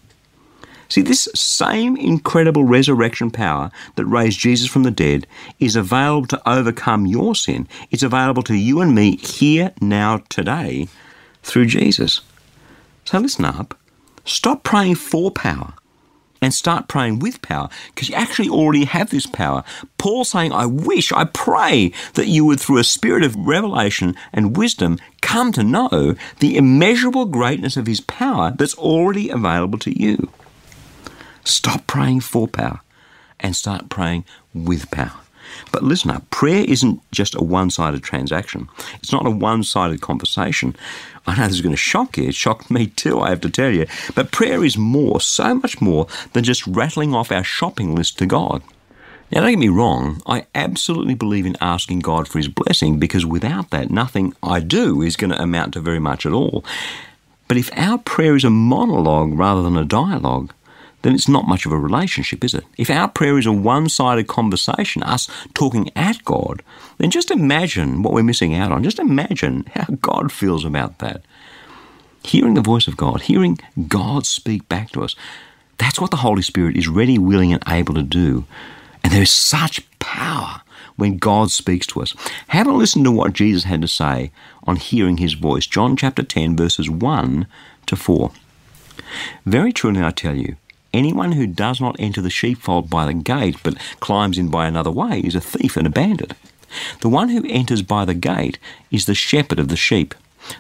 See, 0.92 1.00
this 1.00 1.26
same 1.35 1.96
incredible 1.96 2.64
resurrection 2.64 3.31
power 3.31 3.70
that 3.96 4.05
raised 4.05 4.38
Jesus 4.38 4.68
from 4.68 4.83
the 4.83 4.90
dead 4.90 5.26
is 5.59 5.74
available 5.74 6.26
to 6.26 6.42
overcome 6.46 7.07
your 7.07 7.35
sin. 7.35 7.66
It's 7.90 8.02
available 8.02 8.42
to 8.42 8.55
you 8.55 8.83
and 8.83 8.94
me 8.94 9.16
here, 9.16 9.72
now, 9.81 10.18
today 10.28 10.88
through 11.42 11.64
Jesus. 11.64 12.20
So 13.07 13.18
listen 13.18 13.46
up. 13.46 13.74
Stop 14.26 14.64
praying 14.64 14.96
for 14.96 15.31
power 15.31 15.72
and 16.42 16.52
start 16.52 16.88
praying 16.88 17.20
with 17.20 17.40
power 17.40 17.70
because 17.94 18.11
you 18.11 18.14
actually 18.14 18.50
already 18.50 18.85
have 18.85 19.09
this 19.09 19.24
power. 19.24 19.64
Paul 19.96 20.24
saying, 20.24 20.52
I 20.52 20.66
wish, 20.66 21.11
I 21.11 21.24
pray 21.24 21.94
that 22.16 22.26
you 22.26 22.44
would, 22.44 22.61
through 22.61 22.76
a 22.76 22.85
spirit 22.85 23.22
of 23.22 23.35
revelation 23.35 24.14
and 24.31 24.59
wisdom, 24.59 24.98
come 25.22 25.52
to 25.52 25.62
know 25.62 26.16
the 26.40 26.59
immeasurable 26.59 27.24
greatness 27.24 27.78
of 27.78 27.87
his 27.87 28.02
power 28.02 28.52
that's 28.59 28.76
already 28.76 29.31
available 29.31 29.78
to 29.78 29.98
you. 29.98 30.28
Stop 31.44 31.87
praying 31.87 32.20
for 32.20 32.48
power 32.48 32.81
and 33.40 33.57
start 33.57 33.88
praying 33.88 34.24
with 34.55 34.90
power. 34.90 35.12
But 35.70 35.83
listen 35.83 36.11
up, 36.11 36.28
prayer 36.31 36.64
isn't 36.66 37.00
just 37.12 37.35
a 37.35 37.42
one 37.42 37.70
sided 37.70 38.02
transaction. 38.02 38.68
It's 38.94 39.12
not 39.12 39.26
a 39.26 39.31
one 39.31 39.62
sided 39.62 40.00
conversation. 40.00 40.76
I 41.26 41.37
know 41.37 41.44
this 41.46 41.57
is 41.57 41.61
going 41.61 41.74
to 41.74 41.76
shock 41.76 42.16
you. 42.16 42.28
It 42.28 42.35
shocked 42.35 42.70
me 42.70 42.87
too, 42.87 43.20
I 43.20 43.31
have 43.31 43.40
to 43.42 43.50
tell 43.50 43.70
you. 43.70 43.87
But 44.14 44.33
prayer 44.33 44.64
is 44.64 44.76
more, 44.76 45.20
so 45.20 45.55
much 45.55 45.81
more, 45.81 46.07
than 46.33 46.44
just 46.44 46.66
rattling 46.66 47.14
off 47.14 47.33
our 47.33 47.44
shopping 47.44 47.94
list 47.94 48.18
to 48.18 48.26
God. 48.26 48.62
Now, 49.31 49.40
don't 49.40 49.50
get 49.50 49.59
me 49.59 49.68
wrong, 49.68 50.20
I 50.26 50.46
absolutely 50.55 51.14
believe 51.14 51.46
in 51.46 51.57
asking 51.61 52.00
God 52.00 52.28
for 52.28 52.38
His 52.38 52.48
blessing 52.48 52.98
because 52.98 53.24
without 53.24 53.70
that, 53.70 53.90
nothing 53.90 54.35
I 54.42 54.61
do 54.61 55.00
is 55.00 55.16
going 55.16 55.31
to 55.31 55.40
amount 55.40 55.72
to 55.72 55.81
very 55.81 56.00
much 56.00 56.26
at 56.26 56.33
all. 56.33 56.64
But 57.48 57.57
if 57.57 57.70
our 57.76 57.96
prayer 57.98 58.37
is 58.37 58.44
a 58.44 58.50
monologue 58.50 59.33
rather 59.38 59.62
than 59.62 59.76
a 59.76 59.85
dialogue, 59.85 60.52
then 61.02 61.14
it's 61.14 61.28
not 61.28 61.48
much 61.48 61.66
of 61.66 61.72
a 61.72 61.78
relationship, 61.78 62.44
is 62.44 62.54
it? 62.54 62.64
If 62.76 62.90
our 62.90 63.08
prayer 63.08 63.38
is 63.38 63.46
a 63.46 63.52
one 63.52 63.88
sided 63.88 64.28
conversation, 64.28 65.02
us 65.02 65.28
talking 65.54 65.90
at 65.96 66.24
God, 66.24 66.62
then 66.98 67.10
just 67.10 67.30
imagine 67.30 68.02
what 68.02 68.12
we're 68.12 68.22
missing 68.22 68.54
out 68.54 68.72
on. 68.72 68.84
Just 68.84 68.98
imagine 68.98 69.64
how 69.74 69.86
God 70.00 70.32
feels 70.32 70.64
about 70.64 70.98
that. 70.98 71.22
Hearing 72.24 72.54
the 72.54 72.60
voice 72.60 72.86
of 72.86 72.96
God, 72.96 73.22
hearing 73.22 73.58
God 73.88 74.26
speak 74.26 74.68
back 74.68 74.90
to 74.90 75.02
us, 75.02 75.16
that's 75.78 76.00
what 76.00 76.12
the 76.12 76.18
Holy 76.18 76.42
Spirit 76.42 76.76
is 76.76 76.86
ready, 76.86 77.18
willing, 77.18 77.52
and 77.52 77.62
able 77.66 77.94
to 77.94 78.02
do. 78.02 78.44
And 79.02 79.12
there 79.12 79.22
is 79.22 79.30
such 79.30 79.84
power 79.98 80.60
when 80.96 81.18
God 81.18 81.50
speaks 81.50 81.86
to 81.88 82.02
us. 82.02 82.14
Have 82.48 82.68
a 82.68 82.72
listen 82.72 83.02
to 83.04 83.10
what 83.10 83.32
Jesus 83.32 83.64
had 83.64 83.82
to 83.82 83.88
say 83.88 84.30
on 84.64 84.76
hearing 84.76 85.16
his 85.16 85.32
voice. 85.34 85.66
John 85.66 85.96
chapter 85.96 86.22
10, 86.22 86.56
verses 86.56 86.88
1 86.88 87.46
to 87.86 87.96
4. 87.96 88.30
Very 89.44 89.72
truly 89.72 90.02
I 90.02 90.10
tell 90.10 90.36
you, 90.36 90.56
Anyone 90.92 91.33
who 91.33 91.46
does 91.46 91.81
not 91.81 91.96
enter 91.98 92.20
the 92.20 92.31
sheepfold 92.31 92.90
by 92.90 93.07
the 93.07 93.14
gate, 93.14 93.57
but 93.62 93.78
climbs 94.00 94.38
in 94.38 94.48
by 94.48 94.66
another 94.66 94.90
way, 94.90 95.20
is 95.20 95.35
a 95.35 95.40
thief 95.40 95.76
and 95.76 95.87
a 95.87 95.90
bandit. 95.90 96.35
The 97.00 97.09
one 97.09 97.31
who 97.31 97.46
enters 97.48 97.83
by 97.83 98.05
the 98.05 98.14
gate 98.14 98.59
is 98.90 99.07
the 99.07 99.14
shepherd 99.14 99.59
of 99.59 99.68
the 99.68 99.76
sheep. 99.76 100.14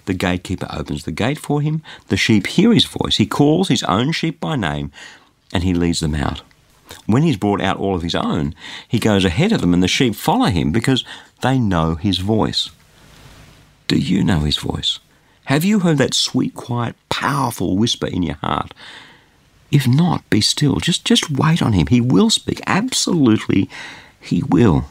The 0.04 0.14
gatekeeper 0.14 0.68
opens 0.70 1.04
the 1.04 1.12
gate 1.12 1.38
for 1.38 1.60
him. 1.60 1.82
The 2.08 2.16
sheep 2.16 2.46
hear 2.46 2.72
his 2.72 2.84
voice. 2.84 3.16
He 3.16 3.26
calls 3.26 3.68
his 3.68 3.82
own 3.84 4.12
sheep 4.12 4.40
by 4.40 4.56
name, 4.56 4.92
and 5.52 5.64
he 5.64 5.74
leads 5.74 6.00
them 6.00 6.14
out. 6.14 6.42
when 7.06 7.22
he's 7.22 7.38
brought 7.38 7.60
out 7.60 7.78
all 7.78 7.94
of 7.94 8.02
his 8.02 8.14
own, 8.14 8.54
he 8.86 8.98
goes 8.98 9.24
ahead 9.24 9.52
of 9.52 9.60
them 9.60 9.72
and 9.72 9.82
the 9.82 9.88
sheep 9.88 10.14
follow 10.14 10.46
him 10.46 10.72
because 10.72 11.04
they 11.40 11.58
know 11.58 11.94
his 11.94 12.18
voice. 12.18 12.70
Do 13.88 13.98
you 13.98 14.22
know 14.22 14.40
his 14.40 14.58
voice? 14.58 14.98
Have 15.46 15.64
you 15.64 15.80
heard 15.80 15.98
that 15.98 16.14
sweet, 16.14 16.54
quiet, 16.54 16.94
powerful 17.08 17.76
whisper 17.76 18.06
in 18.06 18.22
your 18.22 18.36
heart? 18.36 18.74
If 19.72 19.88
not, 19.88 20.28
be 20.28 20.42
still. 20.42 20.76
Just, 20.76 21.04
just 21.04 21.30
wait 21.30 21.62
on 21.62 21.72
him. 21.72 21.86
He 21.86 22.00
will 22.00 22.30
speak. 22.30 22.60
Absolutely, 22.66 23.68
he 24.20 24.42
will. 24.42 24.84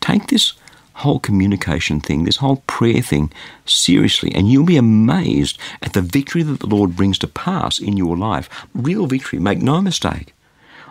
Take 0.00 0.28
this 0.28 0.52
whole 0.94 1.18
communication 1.18 2.00
thing, 2.00 2.24
this 2.24 2.36
whole 2.36 2.62
prayer 2.66 3.02
thing, 3.02 3.32
seriously, 3.66 4.32
and 4.34 4.50
you'll 4.50 4.64
be 4.64 4.76
amazed 4.76 5.58
at 5.82 5.92
the 5.92 6.00
victory 6.00 6.42
that 6.42 6.60
the 6.60 6.66
Lord 6.66 6.96
brings 6.96 7.18
to 7.18 7.26
pass 7.26 7.78
in 7.78 7.96
your 7.96 8.16
life. 8.16 8.48
Real 8.74 9.06
victory, 9.06 9.38
make 9.38 9.58
no 9.58 9.80
mistake. 9.80 10.32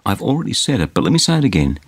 I've 0.06 0.22
already 0.22 0.54
said 0.54 0.80
it, 0.80 0.94
but 0.94 1.04
let 1.04 1.12
me 1.12 1.20
say 1.20 1.38
it 1.40 1.44
again. 1.44 1.80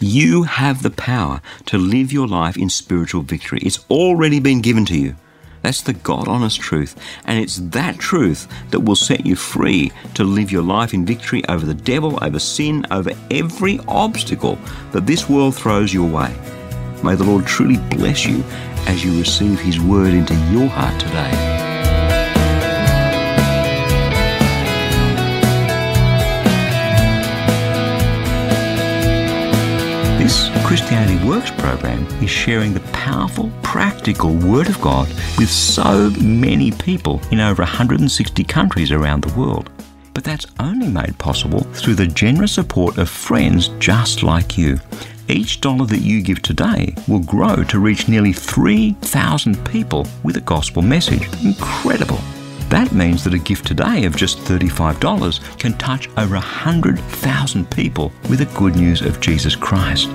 You 0.00 0.44
have 0.44 0.82
the 0.82 0.90
power 0.90 1.40
to 1.66 1.78
live 1.78 2.12
your 2.12 2.26
life 2.26 2.56
in 2.56 2.70
spiritual 2.70 3.22
victory. 3.22 3.60
It's 3.62 3.84
already 3.88 4.40
been 4.40 4.60
given 4.60 4.84
to 4.86 4.98
you. 4.98 5.14
That's 5.62 5.82
the 5.82 5.92
God 5.92 6.28
honest 6.28 6.60
truth. 6.60 6.96
And 7.24 7.38
it's 7.38 7.56
that 7.56 7.98
truth 7.98 8.48
that 8.70 8.80
will 8.80 8.96
set 8.96 9.26
you 9.26 9.36
free 9.36 9.92
to 10.14 10.24
live 10.24 10.52
your 10.52 10.62
life 10.62 10.94
in 10.94 11.04
victory 11.04 11.42
over 11.48 11.66
the 11.66 11.74
devil, 11.74 12.18
over 12.22 12.38
sin, 12.38 12.86
over 12.90 13.12
every 13.30 13.80
obstacle 13.88 14.58
that 14.92 15.06
this 15.06 15.28
world 15.28 15.56
throws 15.56 15.92
your 15.92 16.08
way. 16.08 16.34
May 17.02 17.14
the 17.14 17.24
Lord 17.24 17.46
truly 17.46 17.78
bless 17.96 18.24
you 18.26 18.42
as 18.86 19.04
you 19.04 19.18
receive 19.18 19.60
His 19.60 19.80
word 19.80 20.14
into 20.14 20.34
your 20.50 20.68
heart 20.68 20.98
today. 21.00 21.57
This 30.28 30.50
Christianity 30.66 31.26
Works 31.26 31.50
program 31.52 32.04
is 32.22 32.28
sharing 32.28 32.74
the 32.74 32.86
powerful, 32.92 33.50
practical 33.62 34.34
Word 34.34 34.68
of 34.68 34.78
God 34.82 35.08
with 35.38 35.48
so 35.48 36.10
many 36.20 36.70
people 36.70 37.22
in 37.30 37.40
over 37.40 37.62
160 37.62 38.44
countries 38.44 38.92
around 38.92 39.22
the 39.22 39.34
world. 39.40 39.70
But 40.12 40.24
that's 40.24 40.44
only 40.60 40.88
made 40.88 41.16
possible 41.16 41.60
through 41.72 41.94
the 41.94 42.06
generous 42.06 42.52
support 42.52 42.98
of 42.98 43.08
friends 43.08 43.68
just 43.78 44.22
like 44.22 44.58
you. 44.58 44.78
Each 45.28 45.62
dollar 45.62 45.86
that 45.86 46.02
you 46.02 46.20
give 46.20 46.42
today 46.42 46.94
will 47.08 47.20
grow 47.20 47.64
to 47.64 47.78
reach 47.78 48.06
nearly 48.06 48.34
3,000 48.34 49.64
people 49.64 50.06
with 50.24 50.36
a 50.36 50.42
gospel 50.42 50.82
message. 50.82 51.26
Incredible! 51.42 52.20
That 52.68 52.92
means 52.92 53.24
that 53.24 53.32
a 53.32 53.38
gift 53.38 53.66
today 53.66 54.04
of 54.04 54.14
just 54.14 54.38
$35 54.40 55.58
can 55.58 55.72
touch 55.78 56.08
over 56.18 56.34
100,000 56.34 57.70
people 57.70 58.12
with 58.28 58.40
the 58.40 58.58
good 58.58 58.76
news 58.76 59.00
of 59.00 59.20
Jesus 59.20 59.56
Christ. 59.56 60.10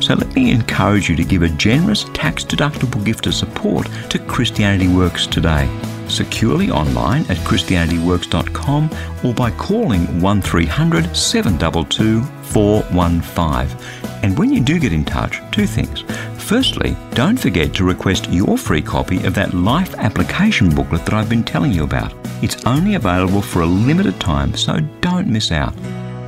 So 0.00 0.14
let 0.14 0.32
me 0.34 0.52
encourage 0.52 1.08
you 1.08 1.16
to 1.16 1.24
give 1.24 1.42
a 1.42 1.48
generous 1.48 2.04
tax 2.14 2.44
deductible 2.44 3.04
gift 3.04 3.26
of 3.26 3.34
support 3.34 3.88
to 4.10 4.20
Christianity 4.20 4.86
Works 4.86 5.26
today. 5.26 5.68
Securely 6.06 6.70
online 6.70 7.22
at 7.22 7.38
ChristianityWorks.com 7.38 8.90
or 9.24 9.34
by 9.34 9.50
calling 9.50 10.20
1300 10.20 11.16
722 11.16 12.22
415. 12.22 13.78
And 14.22 14.38
when 14.38 14.52
you 14.52 14.60
do 14.60 14.78
get 14.78 14.92
in 14.92 15.04
touch, 15.04 15.40
two 15.50 15.66
things. 15.66 16.04
Firstly, 16.46 16.96
don't 17.10 17.36
forget 17.36 17.74
to 17.74 17.82
request 17.82 18.30
your 18.30 18.56
free 18.56 18.80
copy 18.80 19.16
of 19.24 19.34
that 19.34 19.52
life 19.52 19.96
application 19.96 20.72
booklet 20.72 21.04
that 21.04 21.12
I've 21.12 21.28
been 21.28 21.42
telling 21.42 21.72
you 21.72 21.82
about. 21.82 22.14
It's 22.40 22.64
only 22.66 22.94
available 22.94 23.42
for 23.42 23.62
a 23.62 23.66
limited 23.66 24.20
time, 24.20 24.54
so 24.54 24.78
don't 25.00 25.26
miss 25.26 25.50
out. 25.50 25.74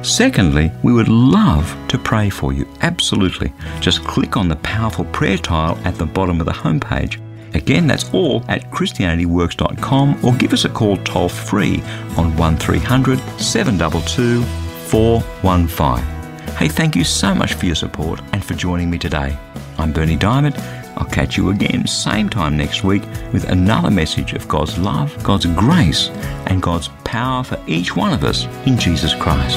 Secondly, 0.02 0.72
we 0.82 0.92
would 0.92 1.06
love 1.06 1.72
to 1.86 1.98
pray 1.98 2.30
for 2.30 2.52
you. 2.52 2.66
Absolutely. 2.80 3.52
Just 3.78 4.02
click 4.02 4.36
on 4.36 4.48
the 4.48 4.56
powerful 4.56 5.04
prayer 5.04 5.38
tile 5.38 5.78
at 5.84 5.94
the 5.94 6.06
bottom 6.06 6.40
of 6.40 6.46
the 6.46 6.52
homepage. 6.52 7.22
Again, 7.54 7.86
that's 7.86 8.12
all 8.12 8.44
at 8.48 8.72
ChristianityWorks.com 8.72 10.24
or 10.24 10.34
give 10.34 10.52
us 10.52 10.64
a 10.64 10.68
call 10.68 10.96
toll 10.96 11.28
free 11.28 11.80
on 12.16 12.36
1300 12.36 13.20
722 13.40 14.42
415. 14.88 16.17
Hey, 16.58 16.66
thank 16.66 16.96
you 16.96 17.04
so 17.04 17.36
much 17.36 17.54
for 17.54 17.66
your 17.66 17.76
support 17.76 18.20
and 18.32 18.44
for 18.44 18.54
joining 18.54 18.90
me 18.90 18.98
today. 18.98 19.38
I'm 19.78 19.92
Bernie 19.92 20.16
Dymet. 20.16 20.58
I'll 20.96 21.06
catch 21.06 21.36
you 21.36 21.50
again 21.50 21.86
same 21.86 22.28
time 22.28 22.56
next 22.56 22.82
week 22.82 23.02
with 23.32 23.48
another 23.48 23.92
message 23.92 24.32
of 24.32 24.48
God's 24.48 24.76
love, 24.76 25.22
God's 25.22 25.46
grace, 25.46 26.08
and 26.48 26.60
God's 26.60 26.88
power 27.04 27.44
for 27.44 27.62
each 27.68 27.94
one 27.94 28.12
of 28.12 28.24
us 28.24 28.46
in 28.66 28.76
Jesus 28.76 29.14
Christ. 29.14 29.56